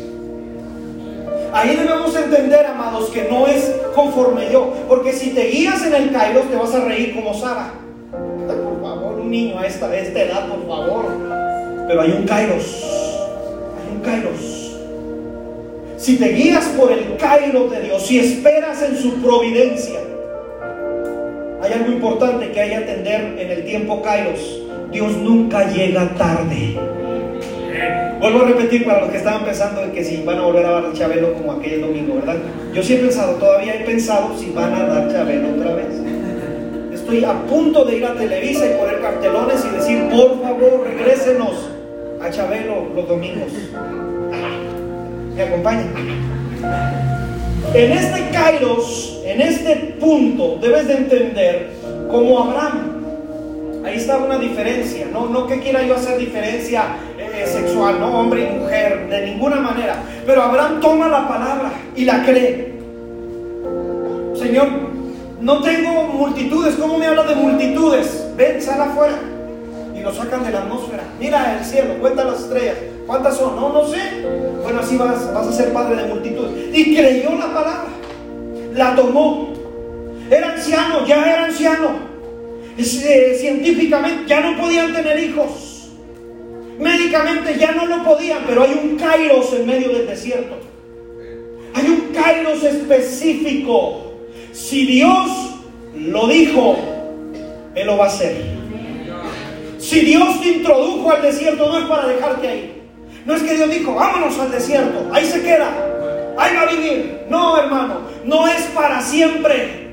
[1.57, 4.73] Ahí debemos entender, amados, que no es conforme yo.
[4.87, 7.73] Porque si te guías en el kairos, te vas a reír como Sara.
[8.11, 11.05] Por favor, un niño a esta, esta edad, por favor.
[11.87, 12.85] Pero hay un kairos.
[13.75, 14.77] Hay un kairos.
[15.97, 19.99] Si te guías por el kairos de Dios, si esperas en su providencia,
[21.59, 24.61] hay algo importante que hay que atender en el tiempo Kairos.
[24.91, 26.77] Dios nunca llega tarde.
[28.19, 30.71] Vuelvo a repetir para los que estaban pensando en que si van a volver a
[30.71, 32.38] dar Chabelo como aquel domingo, ¿verdad?
[32.73, 35.88] Yo sí he pensado, todavía he pensado si van a dar Chabelo otra vez.
[36.93, 41.69] Estoy a punto de ir a Televisa y poner cartelones y decir, por favor, regrésenos
[42.21, 43.51] a Chabelo los domingos.
[45.36, 45.93] ¿Me acompañan?
[47.73, 51.69] En este Kairos, en este punto, debes de entender
[52.10, 52.96] como Abraham.
[53.88, 55.08] Ahí está una diferencia.
[55.13, 59.62] No, no que quiera yo hacer diferencia eh, sexual, no hombre y mujer, de ninguna
[59.62, 60.04] manera.
[60.26, 62.73] Pero Abraham toma la palabra y la cree.
[64.36, 64.67] Señor,
[65.39, 66.76] no tengo multitudes.
[66.76, 68.28] ¿Cómo me habla de multitudes?
[68.36, 69.19] Ven, sal afuera.
[69.95, 71.04] Y lo sacan de la atmósfera.
[71.17, 72.76] Mira el cielo, cuenta las estrellas.
[73.06, 73.56] ¿Cuántas son?
[73.56, 74.02] No, no sé.
[74.63, 76.50] Bueno, así vas, vas a ser padre de multitud.
[76.73, 77.88] Y creyó la palabra.
[78.73, 79.54] La tomó.
[80.30, 82.06] Era anciano, ya era anciano.
[82.77, 85.89] Eh, científicamente ya no podían tener hijos.
[86.79, 90.58] Médicamente ya no lo podían, pero hay un kairos en medio del desierto.
[91.73, 94.13] Hay un kairos específico.
[94.52, 95.29] Si Dios
[95.95, 96.77] lo dijo,
[97.73, 98.58] Él lo va a hacer.
[99.79, 102.81] Si Dios te introdujo al desierto, no es para dejarte ahí.
[103.25, 105.69] No es que Dios dijo, vámonos al desierto, ahí se queda,
[106.37, 107.21] ahí va a vivir.
[107.29, 109.87] No, hermano, no es para siempre.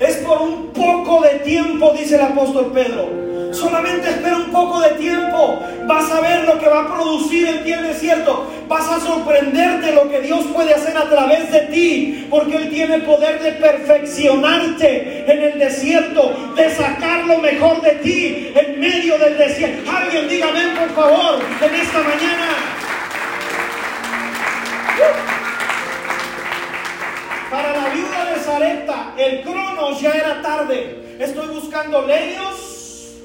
[0.00, 3.52] Es por un poco de tiempo, dice el apóstol Pedro.
[3.52, 5.60] Solamente espera un poco de tiempo.
[5.86, 8.46] Vas a ver lo que va a producir en ti el desierto.
[8.66, 12.26] Vas a sorprenderte lo que Dios puede hacer a través de ti.
[12.30, 16.34] Porque Él tiene poder de perfeccionarte en el desierto.
[16.56, 19.90] De sacar lo mejor de ti en medio del desierto.
[19.90, 22.70] Alguien dígame por favor en esta mañana.
[27.50, 31.16] Para la viuda de Zarepta, el cronos ya era tarde.
[31.18, 33.16] Estoy buscando leños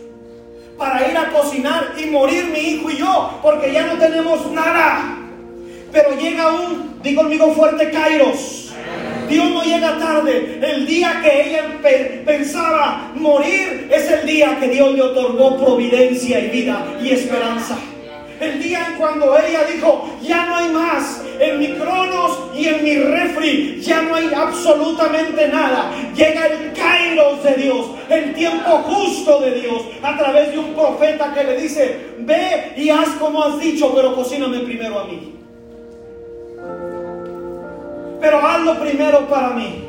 [0.79, 5.19] para ir a cocinar y morir mi hijo y yo, porque ya no tenemos nada.
[5.91, 8.73] Pero llega un, digo conmigo fuerte, Kairos.
[9.29, 10.59] Dios no llega tarde.
[10.59, 11.79] El día que ella
[12.25, 17.77] pensaba morir es el día que Dios le otorgó providencia y vida y esperanza.
[18.39, 22.83] El día en cuando ella dijo, ya no hay más, en mi cronos y en
[22.83, 25.91] mi refri, ya no hay absolutamente nada.
[26.13, 31.33] Llega el kairos de Dios, el tiempo justo de Dios, a través de un profeta
[31.33, 35.33] que le dice, ve y haz como has dicho, pero cocíname primero a mí.
[38.19, 39.83] Pero hazlo primero para mí.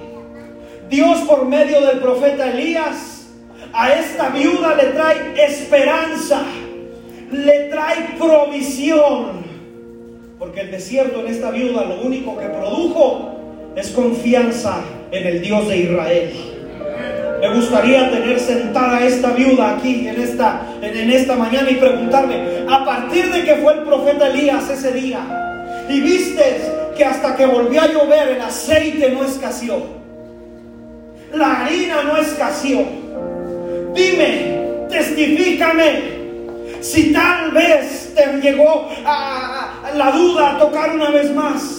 [0.89, 3.27] Dios por medio del profeta Elías
[3.73, 6.43] a esta viuda le trae esperanza
[7.45, 9.45] le trae provisión.
[10.39, 13.31] Porque el desierto en esta viuda lo único que produjo
[13.75, 14.81] es confianza
[15.11, 16.33] en el Dios de Israel.
[17.41, 22.65] Me gustaría tener sentada a esta viuda aquí en esta, en, esta mañana y preguntarle,
[22.69, 25.21] a partir de que fue el profeta Elías ese día,
[25.89, 26.61] y viste
[26.97, 29.83] que hasta que volvió a llover el aceite no escaseó,
[31.35, 32.85] la harina no escaseó,
[33.95, 36.16] dime, testifícame
[36.87, 41.73] si tal vez te llegó a, la duda a tocar una vez más.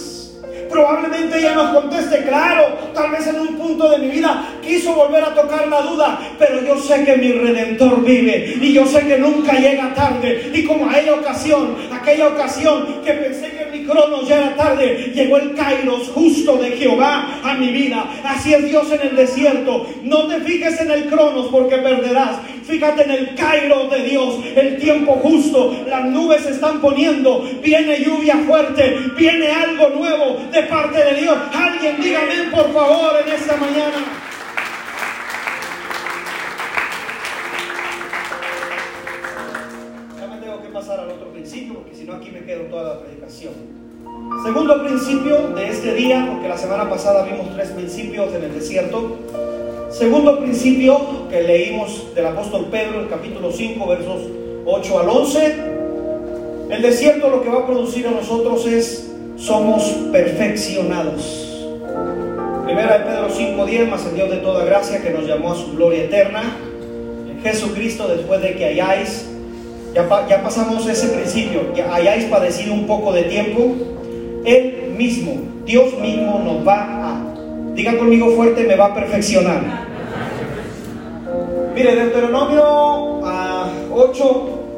[0.68, 5.24] Probablemente ella nos conteste, claro, tal vez en un punto de mi vida quiso volver
[5.24, 9.16] a tocar la duda, pero yo sé que mi redentor vive y yo sé que
[9.16, 10.50] nunca llega tarde.
[10.52, 13.57] Y como aquella ocasión, aquella ocasión que pensé que
[13.88, 18.04] cronos ya era tarde, llegó el kairos justo de Jehová a mi vida.
[18.24, 19.86] Así es Dios en el desierto.
[20.02, 22.36] No te fijes en el cronos porque perderás.
[22.64, 25.74] Fíjate en el kairos de Dios, el tiempo justo.
[25.88, 31.36] Las nubes se están poniendo, viene lluvia fuerte, viene algo nuevo de parte de Dios.
[31.52, 34.27] Alguien dígame por favor en esta mañana.
[42.08, 43.52] No aquí me quedo toda la predicación.
[44.42, 49.18] Segundo principio de este día, porque la semana pasada vimos tres principios en el desierto.
[49.90, 54.22] Segundo principio que leímos del apóstol Pedro, el capítulo 5, versos
[54.64, 55.54] 8 al 11.
[56.70, 61.66] El desierto lo que va a producir a nosotros es somos perfeccionados.
[62.64, 65.72] Primera de Pedro 5:10, más el Dios de toda gracia que nos llamó a su
[65.72, 66.56] gloria eterna,
[67.28, 69.26] en Jesucristo después de que hayáis,
[69.94, 73.74] ya, ya pasamos ese principio, que hayáis padecido un poco de tiempo,
[74.44, 75.34] Él mismo,
[75.64, 77.20] Dios mismo nos va a,
[77.74, 79.88] diga conmigo fuerte, me va a perfeccionar.
[81.74, 83.66] Mire, Deuteronomio 8, ah,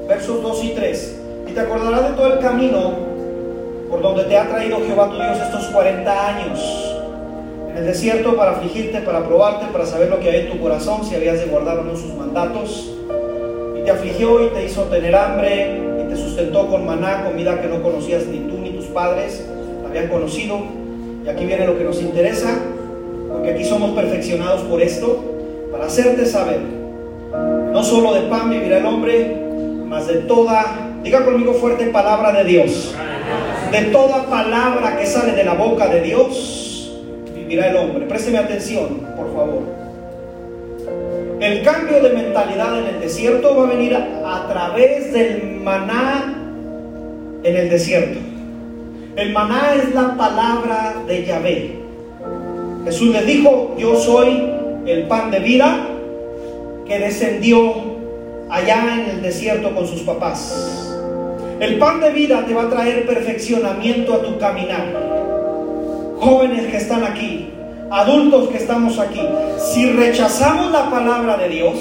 [0.09, 3.11] versos 2 y 3, y te acordarás de todo el camino
[3.91, 6.91] por donde te ha traído Jehová tu Dios estos 40 años
[7.71, 11.05] en el desierto para afligirte, para probarte, para saber lo que hay en tu corazón,
[11.05, 13.00] si habías de guardar o no sus mandatos.
[13.81, 17.69] Y te afligió y te hizo tener hambre y te sustentó con maná, comida que
[17.69, 19.45] no conocías ni tú ni tus padres
[19.89, 20.59] habían conocido.
[21.25, 22.59] Y aquí viene lo que nos interesa,
[23.31, 25.25] porque aquí somos perfeccionados por esto,
[25.71, 26.61] para hacerte saber,
[27.73, 29.37] no solo de pan vivirá el hombre,
[29.87, 30.65] mas de toda,
[31.03, 32.95] diga conmigo fuerte, palabra de Dios
[33.71, 36.93] de toda palabra que sale de la boca de Dios,
[37.35, 38.07] vivirá el hombre.
[38.07, 39.80] Présteme atención, por favor.
[41.41, 46.35] El cambio de mentalidad en el desierto va a venir a, través del maná
[47.43, 48.19] en el desierto.
[49.17, 51.77] El maná es la palabra de Yahvé.
[52.85, 54.51] Jesús les dijo, yo soy
[54.85, 55.87] el pan de vida
[56.87, 57.73] que descendió
[58.51, 60.95] allá en el desierto con sus papás.
[61.59, 64.85] El pan de vida te va a traer perfeccionamiento a tu caminar.
[66.19, 67.49] Jóvenes que están aquí,
[67.91, 69.21] adultos que estamos aquí,
[69.59, 71.75] si rechazamos la palabra de Dios,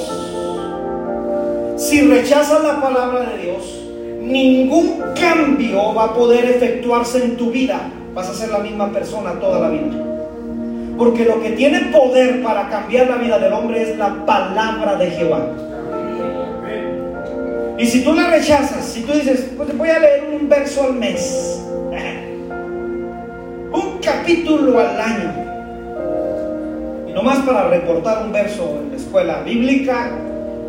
[1.78, 3.80] si rechazas la palabra de Dios,
[4.22, 7.80] ningún cambio va a poder efectuarse en tu vida.
[8.14, 10.06] Vas a ser la misma persona toda la vida.
[10.98, 15.12] Porque lo que tiene poder para cambiar la vida del hombre es la palabra de
[15.12, 15.48] Jehová.
[17.78, 20.96] Y si tú la rechazas, si tú dices, pues voy a leer un verso al
[20.96, 21.62] mes,
[23.72, 25.50] un capítulo al año,
[27.10, 30.12] y nomás para reportar un verso en la escuela bíblica,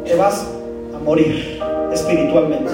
[0.04, 0.46] te vas
[0.94, 1.60] a morir
[1.92, 2.70] espiritualmente.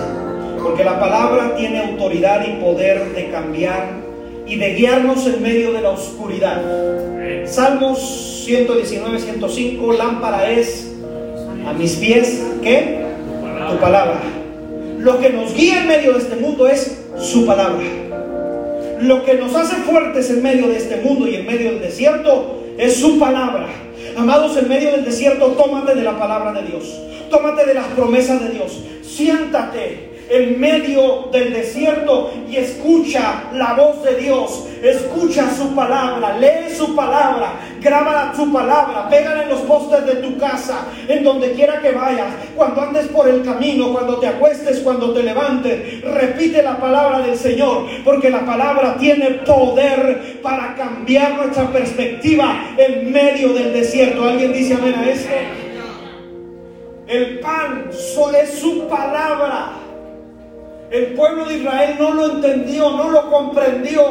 [0.62, 3.88] Porque la palabra tiene autoridad y poder de cambiar
[4.46, 6.62] y de guiarnos en medio de la oscuridad.
[7.46, 10.92] Salmos 119, 105, lámpara es
[11.66, 13.04] a mis pies, ¿qué?
[13.70, 14.20] tu palabra.
[14.98, 17.84] Lo que nos guía en medio de este mundo es su palabra.
[19.00, 22.65] lo que nos hace fuertes en medio de este mundo y en medio del desierto
[22.78, 23.68] es su palabra.
[24.16, 26.84] Amados, en medio del desierto, tómate de la palabra de Dios.
[27.30, 28.80] Tómate de las promesas de Dios.
[29.02, 36.74] Siéntate en medio del desierto y escucha la voz de Dios, escucha su palabra, lee
[36.74, 37.52] su palabra,
[37.86, 42.26] graba su palabra, pégala en los postes de tu casa, en donde quiera que vayas,
[42.56, 47.38] cuando andes por el camino, cuando te acuestes, cuando te levantes, repite la palabra del
[47.38, 54.24] Señor, porque la palabra tiene poder para cambiar nuestra perspectiva en medio del desierto.
[54.24, 55.28] ¿Alguien dice amén a eso?
[57.06, 59.74] El pan es su palabra.
[60.90, 64.02] El pueblo de Israel no lo entendió, no lo comprendió.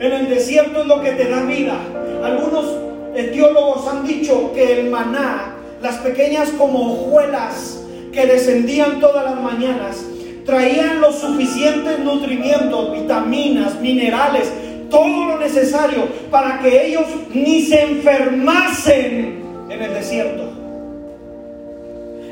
[0.00, 1.78] En el desierto es lo que te da vida.
[2.22, 2.85] Algunos
[3.24, 10.04] teólogos han dicho que el maná, las pequeñas como hojuelas que descendían todas las mañanas,
[10.44, 14.50] traían los suficientes nutrimientos, vitaminas, minerales,
[14.88, 20.44] todo lo necesario para que ellos ni se enfermasen en el desierto.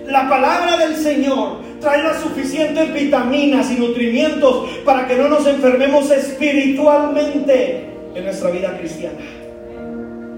[0.07, 6.11] La palabra del Señor trae las suficientes vitaminas y nutrimientos para que no nos enfermemos
[6.11, 9.18] espiritualmente en nuestra vida cristiana.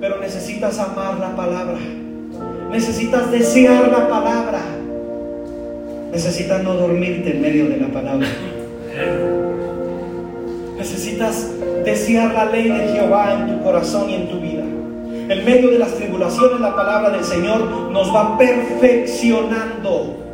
[0.01, 1.79] Pero necesitas amar la palabra.
[2.71, 4.61] Necesitas desear la palabra.
[6.13, 8.27] Necesitas no dormirte en medio de la palabra.
[10.77, 11.51] Necesitas
[11.85, 14.63] desear la ley de Jehová en tu corazón y en tu vida.
[14.63, 20.27] En medio de las tribulaciones la palabra del Señor nos va perfeccionando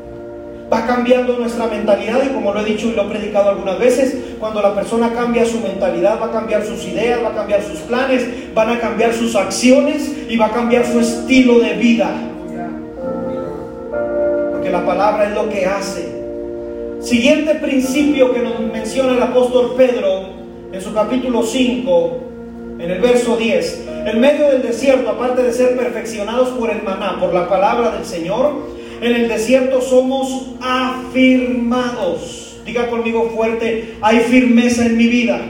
[0.73, 4.17] va cambiando nuestra mentalidad y como lo he dicho y lo he predicado algunas veces,
[4.43, 7.79] cuando la persona cambia su mentalidad, va a cambiar sus ideas, va a cambiar sus
[7.79, 12.11] planes, van a cambiar sus acciones y va a cambiar su estilo de vida.
[14.51, 16.09] Porque la palabra es lo que hace.
[16.99, 20.31] Siguiente principio que nos menciona el apóstol Pedro
[20.73, 22.17] en su capítulo 5,
[22.81, 23.87] en el verso 10.
[24.07, 28.05] En medio del desierto, aparte de ser perfeccionados por el maná, por la palabra del
[28.05, 28.55] Señor,
[29.01, 32.52] en el desierto somos afirmados.
[32.65, 35.41] Diga conmigo fuerte, hay firmeza en mi vida.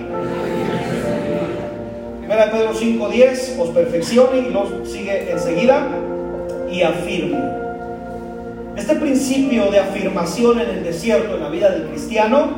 [2.18, 5.88] Primera Pedro 5:10, os perfeccione y lo sigue enseguida
[6.70, 7.38] y afirme.
[8.76, 12.48] Este principio de afirmación en el desierto, en la vida del cristiano,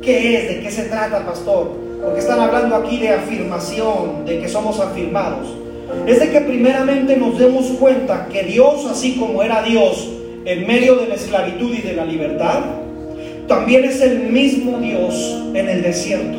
[0.00, 0.48] ¿qué es?
[0.48, 1.72] ¿De qué se trata, pastor?
[2.02, 5.48] Porque están hablando aquí de afirmación, de que somos afirmados.
[6.06, 10.08] Es de que primeramente nos demos cuenta que Dios, así como era Dios,
[10.46, 12.60] en medio de la esclavitud y de la libertad,
[13.48, 15.14] también es el mismo Dios
[15.54, 16.38] en el desierto.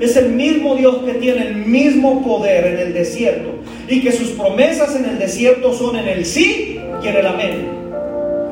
[0.00, 3.50] Es el mismo Dios que tiene el mismo poder en el desierto
[3.86, 7.68] y que sus promesas en el desierto son en el sí y en el amén.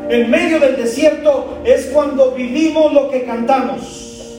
[0.09, 4.39] En medio del desierto es cuando vivimos lo que cantamos.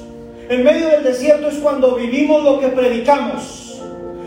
[0.49, 3.81] En medio del desierto es cuando vivimos lo que predicamos.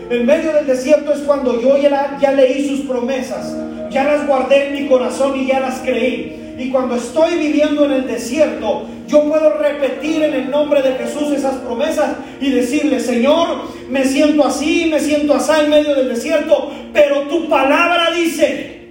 [0.09, 3.55] En medio del desierto es cuando yo ya, ya leí sus promesas
[3.89, 6.46] ya las guardé en mi corazón y ya las creí.
[6.57, 11.31] Y cuando estoy viviendo en el desierto, yo puedo repetir en el nombre de Jesús
[11.31, 16.71] esas promesas y decirle, Señor, me siento así, me siento así en medio del desierto,
[16.93, 18.87] pero tu palabra dice,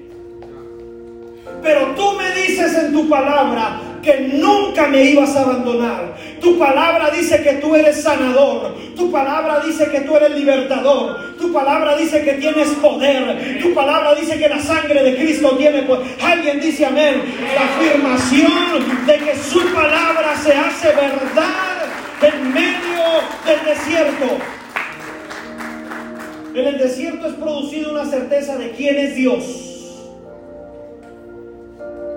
[1.63, 6.15] pero tú me dices en tu palabra que nunca me ibas a abandonar.
[6.41, 8.75] Tu palabra dice que tú eres sanador.
[8.97, 11.37] Tu palabra dice que tú eres libertador.
[11.39, 13.59] Tu palabra dice que tienes poder.
[13.61, 16.07] Tu palabra dice que la sangre de Cristo tiene poder.
[16.23, 17.23] Alguien dice amén.
[17.55, 21.87] La afirmación de que su palabra se hace verdad
[22.23, 23.05] en medio
[23.45, 24.39] del desierto.
[26.55, 29.45] En el desierto es producido una certeza de quién es Dios.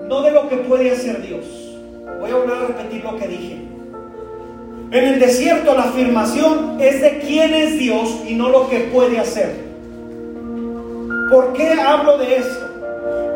[0.08, 1.69] No de lo que puede hacer Dios.
[2.18, 3.70] Voy a volver a repetir lo que dije.
[4.90, 9.20] En el desierto la afirmación es de quién es Dios y no lo que puede
[9.20, 9.54] hacer.
[11.30, 12.66] ¿Por qué hablo de esto?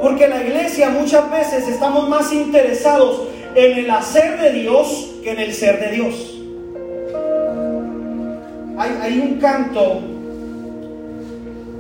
[0.02, 5.30] Porque en la iglesia muchas veces estamos más interesados en el hacer de Dios que
[5.30, 6.30] en el ser de Dios.
[8.76, 10.00] Hay, un canto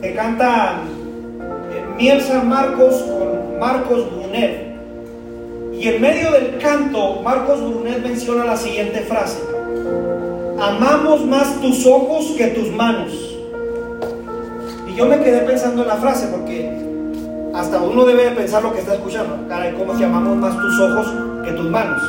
[0.00, 0.76] que canta
[1.98, 4.73] Miel San Marcos con Marcos Brunet
[5.84, 9.38] y en medio del canto, Marcos Brunet menciona la siguiente frase.
[10.58, 13.12] Amamos más tus ojos que tus manos.
[14.88, 16.72] Y yo me quedé pensando en la frase porque
[17.52, 19.46] hasta uno debe pensar lo que está escuchando.
[19.46, 21.06] Caray, ¿cómo amamos más tus ojos
[21.44, 22.02] que tus manos?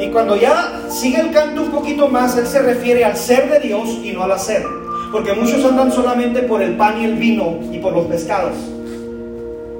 [0.00, 3.60] Y cuando ya sigue el canto un poquito más, él se refiere al ser de
[3.60, 4.64] Dios y no al hacer.
[5.12, 8.56] Porque muchos andan solamente por el pan y el vino y por los pescados.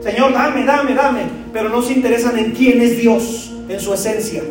[0.04, 1.22] Señor, dame, dame, dame.
[1.50, 4.42] Pero no se interesan en quién es Dios, en su esencia.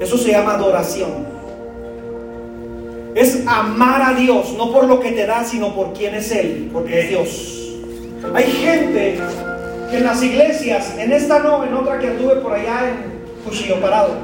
[0.00, 1.30] Eso se llama adoración.
[3.14, 6.70] es amar a Dios, no por lo que te da, sino por quién es Él,
[6.72, 7.58] porque es Dios.
[8.34, 9.20] Hay gente
[9.90, 13.78] que en las iglesias, en esta no, en otra que anduve por allá en Cuchillo
[13.82, 14.14] Parado.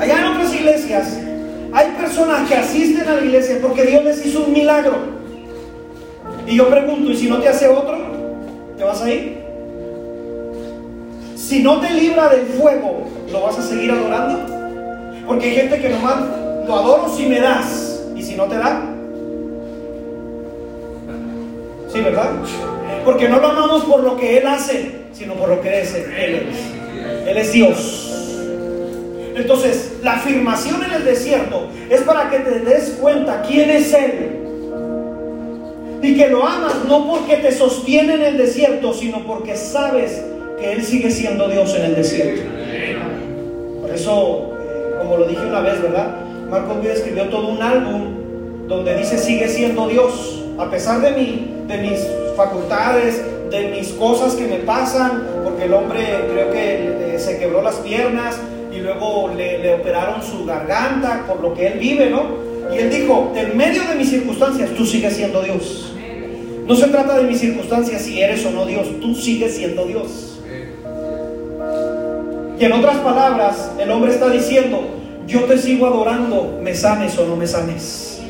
[0.00, 1.18] Allá en otras iglesias
[1.74, 5.19] hay personas que asisten a la iglesia porque Dios les hizo un milagro.
[6.50, 7.96] Y yo pregunto, ¿y si no te hace otro?
[8.76, 9.38] ¿Te vas a ir?
[11.36, 14.52] Si no te libra del fuego, ¿lo vas a seguir adorando?
[15.28, 16.16] Porque hay gente que nomás
[16.66, 18.02] lo adoro si me das.
[18.16, 18.82] ¿Y si no te da?
[21.92, 22.30] Sí, ¿verdad?
[23.04, 26.48] Porque no lo amamos por lo que Él hace, sino por lo que es Él
[26.48, 27.28] es.
[27.28, 28.12] Él es Dios.
[29.36, 34.39] Entonces, la afirmación en el desierto es para que te des cuenta quién es Él.
[36.02, 40.22] Y que lo amas no porque te sostiene en el desierto, sino porque sabes
[40.58, 42.42] que Él sigue siendo Dios en el desierto.
[43.82, 46.16] Por eso, eh, como lo dije una vez, ¿verdad?
[46.48, 50.44] Marcos Vida escribió todo un álbum donde dice sigue siendo Dios.
[50.58, 52.00] A pesar de, mi, de mis
[52.36, 56.00] facultades, de mis cosas que me pasan, porque el hombre
[56.32, 58.38] creo que se quebró las piernas,
[58.72, 62.50] y luego le, operaron su garganta por lo que él vive, ¿no?
[62.72, 65.89] Y él dijo, en medio de mis circunstancias, tú sigues siendo Dios.
[66.66, 70.40] No se trata de mis circunstancias si eres o no Dios, tú sigues siendo Dios.
[72.58, 74.82] Y en otras palabras, el hombre está diciendo,
[75.26, 78.20] yo te sigo adorando, me sanes o no me sanes.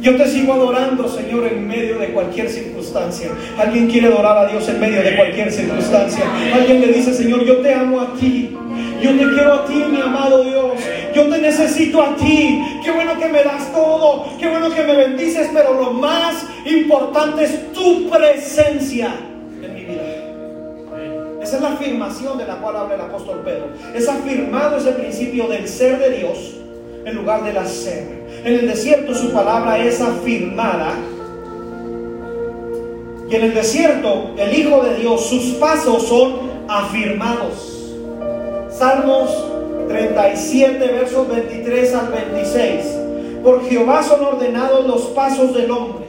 [0.00, 3.30] Yo te sigo adorando, Señor, en medio de cualquier circunstancia.
[3.58, 6.24] Alguien quiere adorar a Dios en medio de cualquier circunstancia.
[6.54, 8.56] Alguien le dice, Señor, yo te amo a ti.
[9.02, 10.72] Yo te quiero a ti, mi amado Dios.
[11.14, 12.62] Yo te necesito a ti.
[12.84, 14.26] Qué bueno que me das todo.
[14.38, 15.48] Qué bueno que me bendices.
[15.52, 19.14] Pero lo más importante es tu presencia
[19.62, 20.02] en mi vida.
[21.42, 23.68] Esa es la afirmación de la cual habla el apóstol Pedro.
[23.94, 26.54] Es afirmado ese principio del ser de Dios
[27.04, 28.18] en lugar del hacer.
[28.44, 30.92] En el desierto su palabra es afirmada.
[33.30, 37.94] Y en el desierto el Hijo de Dios, sus pasos son afirmados.
[38.70, 39.30] Salmos
[39.88, 42.98] 37, versos 23 al 26.
[43.42, 46.06] Por Jehová son ordenados los pasos del hombre.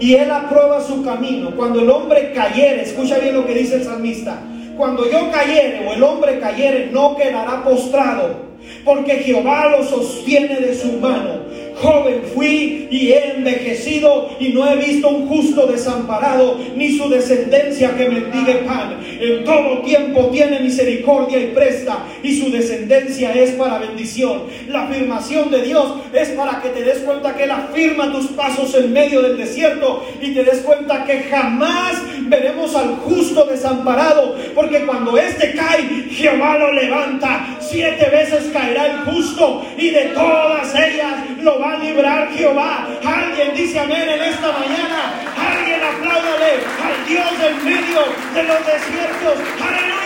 [0.00, 1.56] Y él aprueba su camino.
[1.56, 4.38] Cuando el hombre cayere, escucha bien lo que dice el salmista.
[4.76, 8.48] Cuando yo cayere o el hombre cayere, no quedará postrado
[8.84, 11.37] porque Jehová lo sostiene de su mano.
[11.80, 17.96] Joven fui y he envejecido y no he visto un justo desamparado ni su descendencia
[17.96, 18.98] que mendigue pan.
[19.20, 24.42] En todo tiempo tiene misericordia y presta y su descendencia es para bendición.
[24.68, 28.74] La afirmación de Dios es para que te des cuenta que Él afirma tus pasos
[28.74, 34.84] en medio del desierto y te des cuenta que jamás veremos al justo desamparado porque
[34.84, 37.58] cuando éste cae Jehová lo levanta.
[37.60, 42.88] Siete veces caerá el justo y de todas ellas lo va a librar Jehová.
[43.04, 45.12] Alguien dice amén en esta mañana.
[45.36, 48.00] Alguien apláudale al Dios del medio
[48.34, 49.38] de los desiertos.
[49.60, 49.98] Aleluya.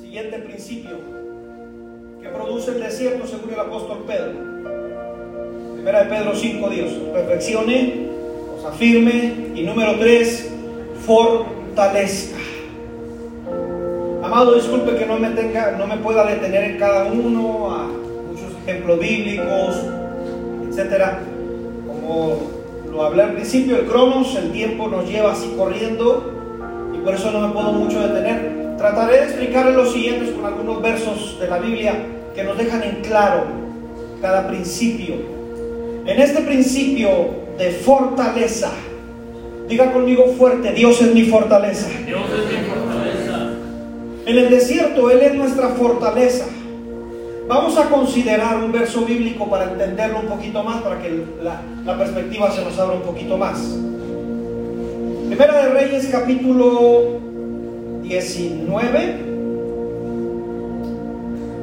[0.00, 0.98] Siguiente principio
[2.22, 4.32] que produce el desierto según el apóstol Pedro.
[5.74, 6.92] Primera de Pedro 5, Dios.
[7.12, 8.06] Reflexione,
[8.56, 9.50] os afirme.
[9.54, 10.52] Y número 3,
[11.04, 12.38] fortalezca.
[14.22, 17.88] Amado, disculpe que no me tenga, no me pueda detener en cada uno a
[18.28, 19.76] muchos ejemplos bíblicos,
[20.68, 21.20] etcétera.
[21.88, 22.38] Como
[22.88, 26.30] lo hablé al principio, el cronos, el tiempo nos lleva así corriendo
[26.94, 28.76] y por eso no me puedo mucho detener.
[28.78, 31.94] Trataré de explicarle los siguientes con algunos versos de la Biblia
[32.32, 33.42] que nos dejan en claro
[34.20, 35.16] cada principio.
[36.06, 37.10] En este principio
[37.58, 38.70] de fortaleza,
[39.68, 41.88] diga conmigo fuerte, Dios es mi fortaleza.
[42.06, 42.91] Dios es mi fortaleza.
[44.24, 46.46] En el desierto Él es nuestra fortaleza.
[47.48, 52.50] Vamos a considerar un verso bíblico para entenderlo un poquito más, para que la, perspectiva
[52.52, 53.58] se nos abra un poquito más.
[55.26, 57.18] Primera de Reyes capítulo
[58.02, 59.14] 19.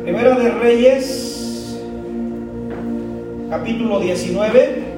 [0.03, 1.79] Primera de Reyes
[3.49, 4.89] capítulo 19.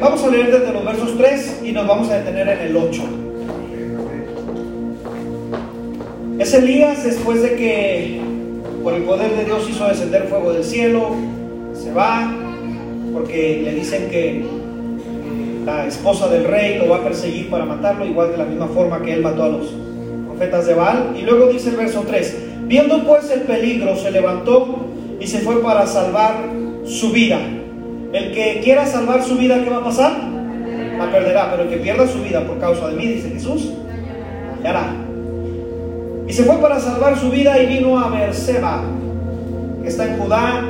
[0.00, 3.27] Vamos a leer desde los versos 3 y nos vamos a detener en el 8.
[6.48, 8.22] Es Elías después de que
[8.82, 11.10] por el poder de Dios hizo descender fuego del cielo,
[11.74, 12.32] se va
[13.12, 14.46] porque le dicen que
[15.66, 19.02] la esposa del rey lo va a perseguir para matarlo, igual de la misma forma
[19.02, 19.74] que él mató a los
[20.26, 21.14] profetas de Baal.
[21.18, 24.86] Y luego dice el verso 3, viendo pues el peligro, se levantó
[25.20, 26.48] y se fue para salvar
[26.86, 27.40] su vida.
[28.14, 30.12] El que quiera salvar su vida, ¿qué va a pasar?
[30.96, 33.74] la perderá, pero el que pierda su vida por causa de mí, dice Jesús,
[34.58, 35.07] hallará.
[36.28, 38.82] Y se fue para salvar su vida y vino a Berseba,
[39.82, 40.62] que está en Judá,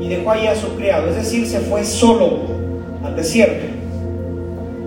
[0.00, 2.38] y dejó ahí a su criado, es decir, se fue solo
[3.04, 3.66] al desierto.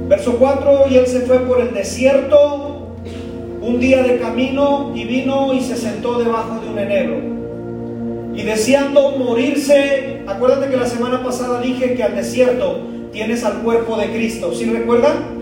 [0.07, 2.95] Verso 4, y él se fue por el desierto
[3.61, 8.35] un día de camino y vino y se sentó debajo de un enebro.
[8.35, 12.79] Y deseando morirse, acuérdate que la semana pasada dije que al desierto
[13.11, 15.38] tienes al cuerpo de Cristo, ¿sí recuerdan?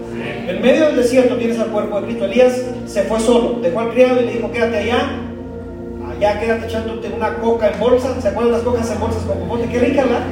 [0.47, 2.25] En medio del desierto tienes al cuerpo de Cristo.
[2.25, 5.09] Elías se fue solo, dejó al criado y le dijo, quédate allá,
[6.09, 8.21] allá quédate echándote una coca en bolsa.
[8.21, 9.67] ¿Se acuerdan las cocas en bolsas con popote?
[9.67, 10.23] Qué rica, ¿verdad?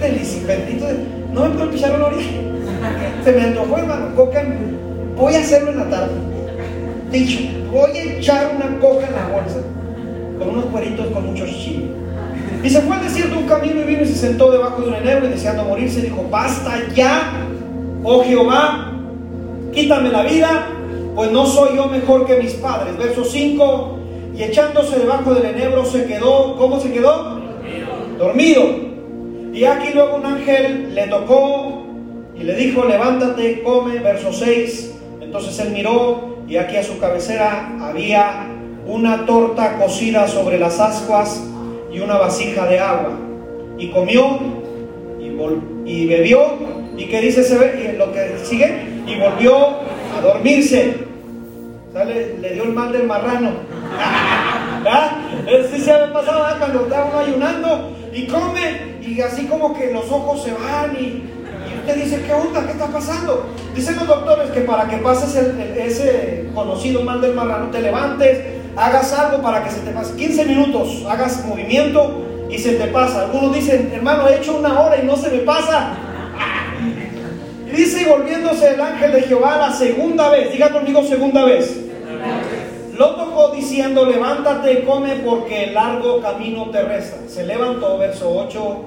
[0.00, 0.86] Ah, bendito.
[1.32, 2.30] No me puedo pichar una orilla.
[3.24, 4.44] Se me antojó, hermano, coca.
[5.16, 6.14] Voy a hacerlo en la tarde.
[7.10, 7.40] Dicho,
[7.72, 9.58] voy a echar una coca en la bolsa
[10.38, 11.90] con unos cueritos con muchos chiles.
[12.62, 14.94] Y se fue al desierto un camino y vino y se sentó debajo de un
[14.94, 17.32] enebro y deseando morirse dijo, basta ya,
[18.04, 18.87] oh Jehová,
[19.72, 20.68] quítame la vida,
[21.14, 22.96] pues no soy yo mejor que mis padres.
[22.96, 23.98] Verso 5,
[24.36, 27.40] y echándose debajo del enebro se quedó, ¿cómo se quedó?
[28.18, 28.62] Dormido.
[29.52, 31.82] Y aquí luego un ángel le tocó
[32.36, 34.94] y le dijo, levántate, come, verso 6.
[35.20, 38.46] Entonces él miró y aquí a su cabecera había
[38.86, 41.42] una torta cocida sobre las ascuas
[41.92, 43.18] y una vasija de agua.
[43.76, 44.38] Y comió
[45.20, 46.42] y, y bebió.
[46.96, 48.97] ¿Y qué dice ese, lo que sigue?
[49.08, 49.56] Y volvió
[50.16, 51.08] a dormirse.
[51.94, 53.50] Le, dio el mal del marrano.
[54.86, 55.18] ¿Ah?
[55.72, 60.10] Sí se había pasado cuando estaba uno ayunando y come y así como que los
[60.10, 61.24] ojos se van y,
[61.80, 62.64] usted dice, ¿qué onda?
[62.66, 63.46] ¿Qué está pasando?
[63.74, 68.38] Dicen los doctores que para que pases ese conocido mal del marrano, te levantes,
[68.76, 70.14] hagas algo para que se te pase.
[70.14, 73.22] 15 minutos, hagas movimiento y se te pasa.
[73.22, 75.96] Algunos dicen, hermano, he hecho una hora y no se me pasa.
[77.70, 81.78] Y dice, volviéndose el ángel de Jehová la segunda vez, diga conmigo segunda vez.
[82.96, 87.16] Lo tocó diciendo, levántate come porque el largo camino te resta.
[87.28, 88.84] Se levantó, verso 8,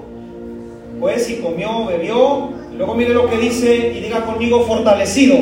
[0.99, 2.49] pues y comió, bebió.
[2.75, 5.37] Luego mire lo que dice y diga conmigo, fortalecido.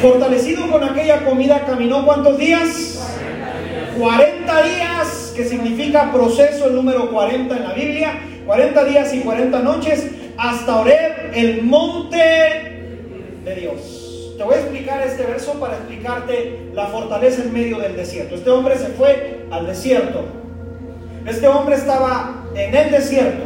[0.00, 3.00] Fortalecido con aquella comida, caminó cuántos días?
[3.98, 9.58] 40 días, que significa proceso el número 40 en la Biblia, 40 días y 40
[9.60, 10.06] noches,
[10.36, 12.18] hasta Oreb, el monte
[13.44, 14.34] de Dios.
[14.36, 18.34] Te voy a explicar este verso para explicarte la fortaleza en medio del desierto.
[18.34, 20.24] Este hombre se fue al desierto.
[21.26, 23.44] Este hombre estaba en el desierto.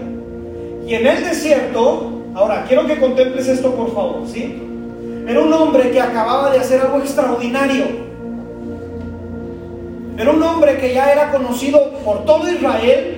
[0.87, 4.63] Y en el desierto, ahora quiero que contemples esto por favor, ¿sí?
[5.29, 7.85] Era un hombre que acababa de hacer algo extraordinario.
[10.17, 13.16] Era un hombre que ya era conocido por todo Israel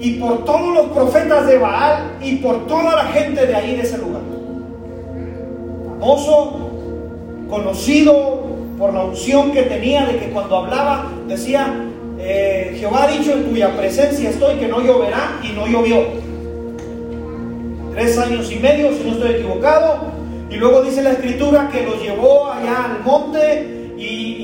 [0.00, 3.82] y por todos los profetas de Baal y por toda la gente de ahí de
[3.82, 4.22] ese lugar.
[5.86, 6.70] Famoso,
[7.50, 8.40] conocido
[8.78, 13.44] por la unción que tenía de que cuando hablaba decía, eh, Jehová ha dicho en
[13.44, 15.98] cuya presencia estoy que no lloverá y no llovió.
[17.92, 20.10] Tres años y medio, si no estoy equivocado.
[20.50, 24.39] Y luego dice la escritura que los llevó allá al monte y,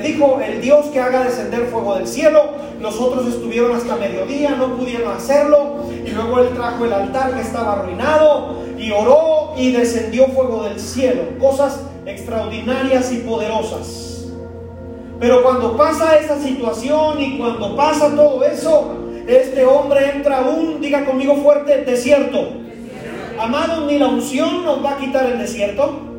[0.00, 2.42] dijo el Dios que haga descender fuego del cielo.
[2.80, 5.84] Los otros estuvieron hasta mediodía, no pudieron hacerlo.
[6.04, 10.78] Y luego él trajo el altar que estaba arruinado y oró y descendió fuego del
[10.78, 11.22] cielo.
[11.38, 14.26] Cosas extraordinarias y poderosas.
[15.18, 18.96] Pero cuando pasa esa situación y cuando pasa todo eso,
[19.26, 22.48] este hombre entra a un, diga conmigo fuerte, desierto.
[23.38, 26.09] Amado, ni la unción nos va a quitar el desierto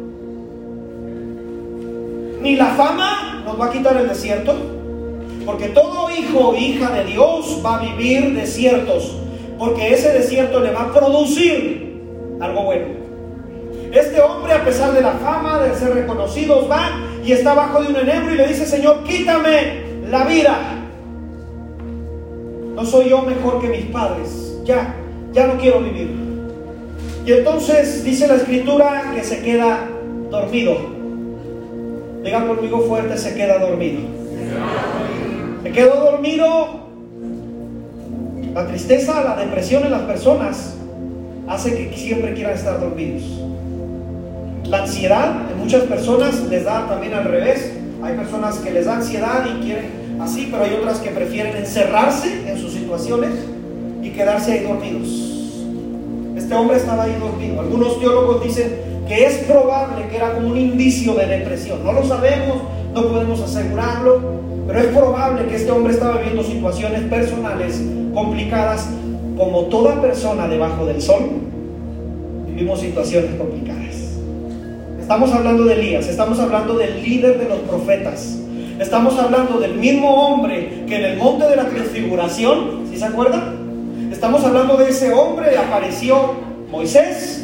[2.42, 4.56] ni la fama nos va a quitar el desierto.
[5.46, 9.18] Porque todo hijo o hija de Dios va a vivir desiertos.
[9.58, 12.02] Porque ese desierto le va a producir
[12.39, 12.86] algo bueno.
[13.92, 16.89] Este hombre, a pesar de la fama, de ser reconocido, va
[17.24, 20.58] y está bajo de un enebro y le dice, Señor, quítame la vida.
[22.76, 24.60] No soy yo mejor que mis padres.
[24.64, 24.96] Ya,
[25.34, 26.10] ya no quiero vivir.
[27.26, 29.88] Y entonces dice la escritura que se queda
[30.30, 31.01] dormido.
[32.24, 34.02] Diga conmigo fuerte, se queda dormido.
[35.64, 36.82] Se quedó dormido.
[38.54, 40.76] La tristeza, la depresión en las personas
[41.48, 43.24] hace que siempre quieran estar dormidos.
[44.66, 47.72] La ansiedad en muchas personas les da también al revés.
[48.04, 52.50] Hay personas que les da ansiedad y quieren así, pero hay otras que prefieren encerrarse
[52.50, 53.32] en sus situaciones
[54.04, 55.32] y quedarse ahí dormidos.
[56.38, 57.62] Este hombre estaba ahí dormido.
[57.62, 61.84] Algunos teólogos dicen que es probable que era como un indicio de depresión.
[61.84, 62.59] No lo sabemos,
[62.93, 64.22] no podemos asegurarlo,
[64.66, 67.82] pero es probable que este hombre estaba viviendo situaciones personales
[68.14, 68.88] complicadas,
[69.36, 71.24] como toda persona debajo del sol.
[72.47, 73.95] Vivimos situaciones complicadas.
[75.01, 78.39] Estamos hablando de Elías, estamos hablando del líder de los profetas.
[78.80, 84.09] Estamos hablando del mismo hombre que en el monte de la transfiguración, ¿sí se acuerdan?
[84.09, 86.32] Estamos hablando de ese hombre, apareció
[86.72, 87.43] Moisés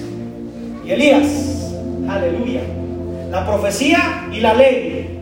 [0.85, 1.56] y Elías.
[2.07, 2.61] Aleluya.
[3.31, 5.19] La profecía y la ley.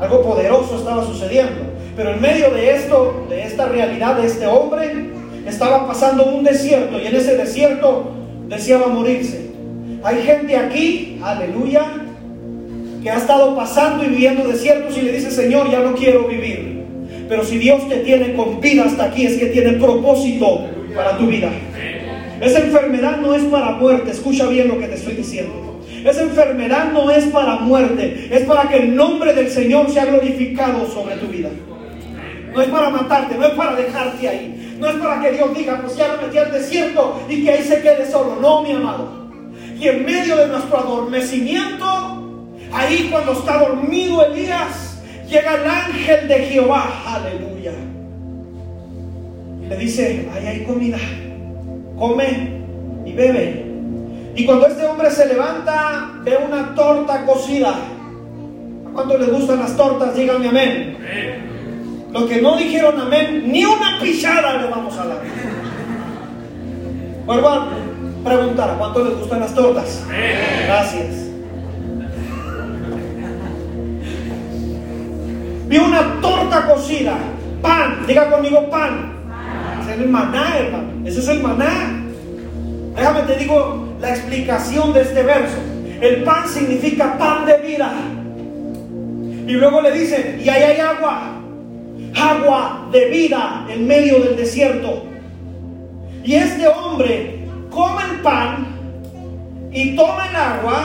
[0.00, 1.62] Algo poderoso estaba sucediendo.
[1.96, 5.10] Pero en medio de esto, de esta realidad de este hombre,
[5.46, 8.12] estaba pasando un desierto y en ese desierto
[8.48, 9.48] deseaba morirse.
[10.04, 11.84] Hay gente aquí, aleluya,
[13.02, 16.84] que ha estado pasando y viviendo desiertos y le dice, Señor, ya no quiero vivir.
[17.28, 21.26] Pero si Dios te tiene con vida hasta aquí, es que tiene propósito para tu
[21.26, 21.50] vida.
[22.40, 25.67] Esa enfermedad no es para muerte, escucha bien lo que te estoy diciendo.
[26.04, 30.86] Esa enfermedad no es para muerte, es para que el nombre del Señor sea glorificado
[30.86, 31.50] sobre tu vida.
[32.52, 34.76] No es para matarte, no es para dejarte ahí.
[34.78, 37.62] No es para que Dios diga, pues ya lo metí al desierto y que ahí
[37.62, 38.38] se quede solo.
[38.40, 39.28] No, mi amado.
[39.78, 46.38] Y en medio de nuestro adormecimiento, ahí cuando está dormido Elías, llega el ángel de
[46.46, 47.02] Jehová.
[47.06, 47.72] Aleluya.
[49.62, 50.98] Y le dice, ahí hay comida.
[51.98, 52.62] Come
[53.04, 53.67] y bebe.
[54.38, 57.70] Y cuando este hombre se levanta, ve una torta cocida.
[57.70, 60.14] ¿A cuánto les gustan las tortas?
[60.14, 60.96] Díganme amén.
[62.12, 65.22] Los que no dijeron amén, ni una pisada le vamos a dar.
[67.26, 67.68] Vuelvo a
[68.24, 70.04] preguntar, ¿a cuánto les gustan las tortas?
[70.66, 71.16] Gracias.
[75.66, 77.14] Vi una torta cocida,
[77.60, 79.14] pan, diga conmigo pan.
[79.82, 81.08] Ese es el maná, hermano.
[81.08, 82.04] Ese es el maná.
[82.94, 85.58] Déjame te digo la explicación de este verso.
[86.00, 87.92] El pan significa pan de vida.
[89.46, 91.38] Y luego le dicen, y ahí hay agua
[92.20, 95.04] agua de vida en medio del desierto.
[96.24, 97.40] Y este hombre
[97.70, 98.66] come el pan
[99.72, 100.84] y toma el agua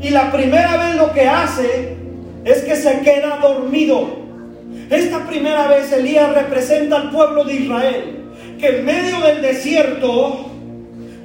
[0.00, 1.96] y la primera vez lo que hace
[2.44, 4.18] es que se queda dormido.
[4.90, 8.24] Esta primera vez Elías representa al pueblo de Israel,
[8.58, 10.46] que en medio del desierto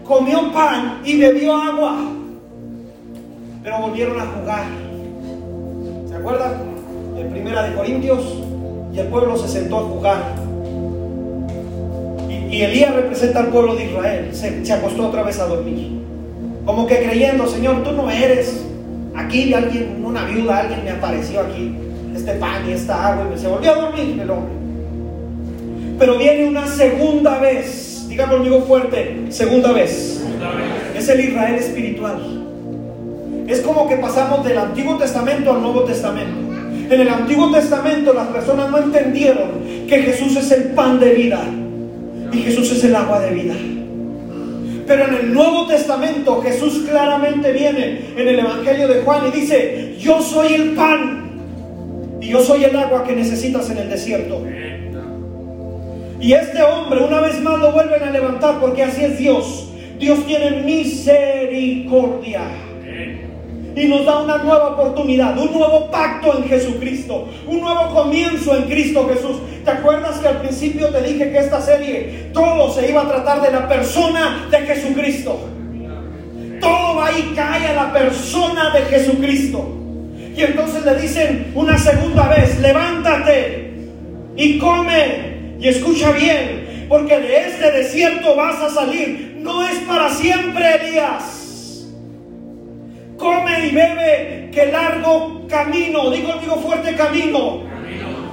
[0.04, 1.98] comió pan y bebió agua,
[3.64, 4.66] pero volvieron a jugar.
[6.10, 6.54] ¿Se acuerdan?
[7.18, 8.22] En primera de Corintios
[8.94, 10.36] y el pueblo se sentó a jugar.
[12.30, 14.30] Y, Elías representa al pueblo de Israel.
[14.34, 16.04] Se, acostó otra vez a dormir.
[16.66, 18.64] Como que creyendo, Señor, tú no eres.
[19.16, 21.76] Aquí alguien, una viuda, alguien me apareció aquí.
[22.16, 23.28] Este pan y esta agua.
[23.36, 24.54] Y se volvió a dormir el hombre.
[25.98, 27.93] Pero viene una segunda vez.
[28.14, 29.26] Diga conmigo fuerte.
[29.30, 30.20] Segunda vez.
[30.22, 30.68] Segunda vez.
[30.96, 32.22] Es el Israel espiritual.
[33.48, 36.54] Es como que pasamos del Antiguo Testamento al Nuevo Testamento.
[36.94, 41.42] En el Antiguo Testamento las personas no entendieron que Jesús es el pan de vida
[42.32, 43.56] y Jesús es el agua de vida.
[44.86, 49.96] Pero en el Nuevo Testamento Jesús claramente viene en el Evangelio de Juan y dice,
[49.98, 51.32] yo soy el pan
[52.22, 54.44] y yo soy el agua que necesitas en el desierto.
[56.24, 59.68] Y este hombre una vez más lo vuelven a levantar porque así es Dios.
[60.00, 62.44] Dios tiene misericordia
[63.76, 68.64] y nos da una nueva oportunidad, un nuevo pacto en Jesucristo, un nuevo comienzo en
[68.64, 69.36] Cristo Jesús.
[69.66, 73.42] ¿Te acuerdas que al principio te dije que esta serie todo se iba a tratar
[73.42, 75.38] de la persona de Jesucristo?
[76.62, 79.78] Todo va y cae a la persona de Jesucristo.
[80.38, 83.74] Y entonces le dicen una segunda vez, levántate
[84.38, 85.33] y come
[85.64, 89.38] y escucha bien, porque de este desierto vas a salir.
[89.40, 91.44] No es para siempre, Elías
[93.18, 97.62] come y bebe que largo camino, digo, digo fuerte camino.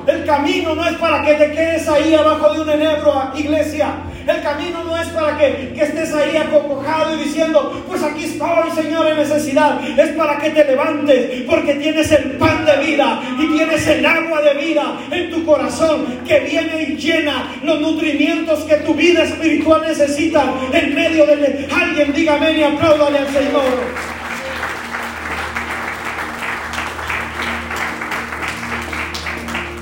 [0.07, 3.95] El camino no es para que te quedes ahí abajo de un enebro, iglesia.
[4.27, 8.71] El camino no es para que, que, estés ahí acongojado y diciendo, pues aquí estoy,
[8.75, 9.81] Señor, en necesidad.
[9.99, 14.41] Es para que te levantes, porque tienes el pan de vida y tienes el agua
[14.43, 19.83] de vida en tu corazón que viene y llena los nutrimientos que tu vida espiritual
[19.83, 21.69] necesita en medio de...
[21.71, 24.11] Alguien dígame y apláudale al Señor.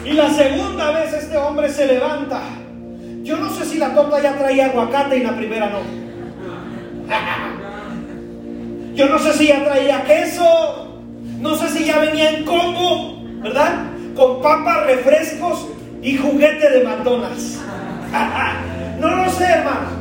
[0.04, 2.40] Y la segunda vez este hombre se levanta.
[3.28, 5.80] Yo no sé si la torta ya traía aguacate y la primera no.
[8.94, 11.02] Yo no sé si ya traía queso.
[11.38, 13.84] No sé si ya venía en combo, ¿verdad?
[14.16, 15.66] Con papas, refrescos
[16.00, 17.60] y juguete de McDonald's.
[18.98, 19.97] No lo sé, hermano.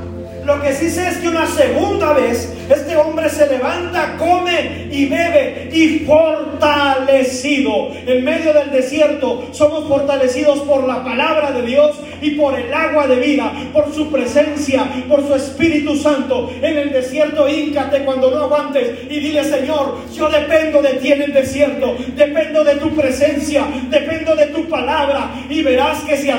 [0.48, 5.06] Lo que sí sé es que una segunda vez este hombre se levanta, come y
[5.06, 7.92] bebe y fortalecido.
[8.06, 13.08] En medio del desierto somos fortalecidos por la palabra de Dios y por el agua
[13.08, 16.50] de vida, por su presencia, por su Espíritu Santo.
[16.62, 21.24] En el desierto, híncate cuando no aguantes y dile, Señor, yo dependo de ti en
[21.24, 26.38] el desierto, dependo de tu presencia, dependo de tu palabra y verás que si adoras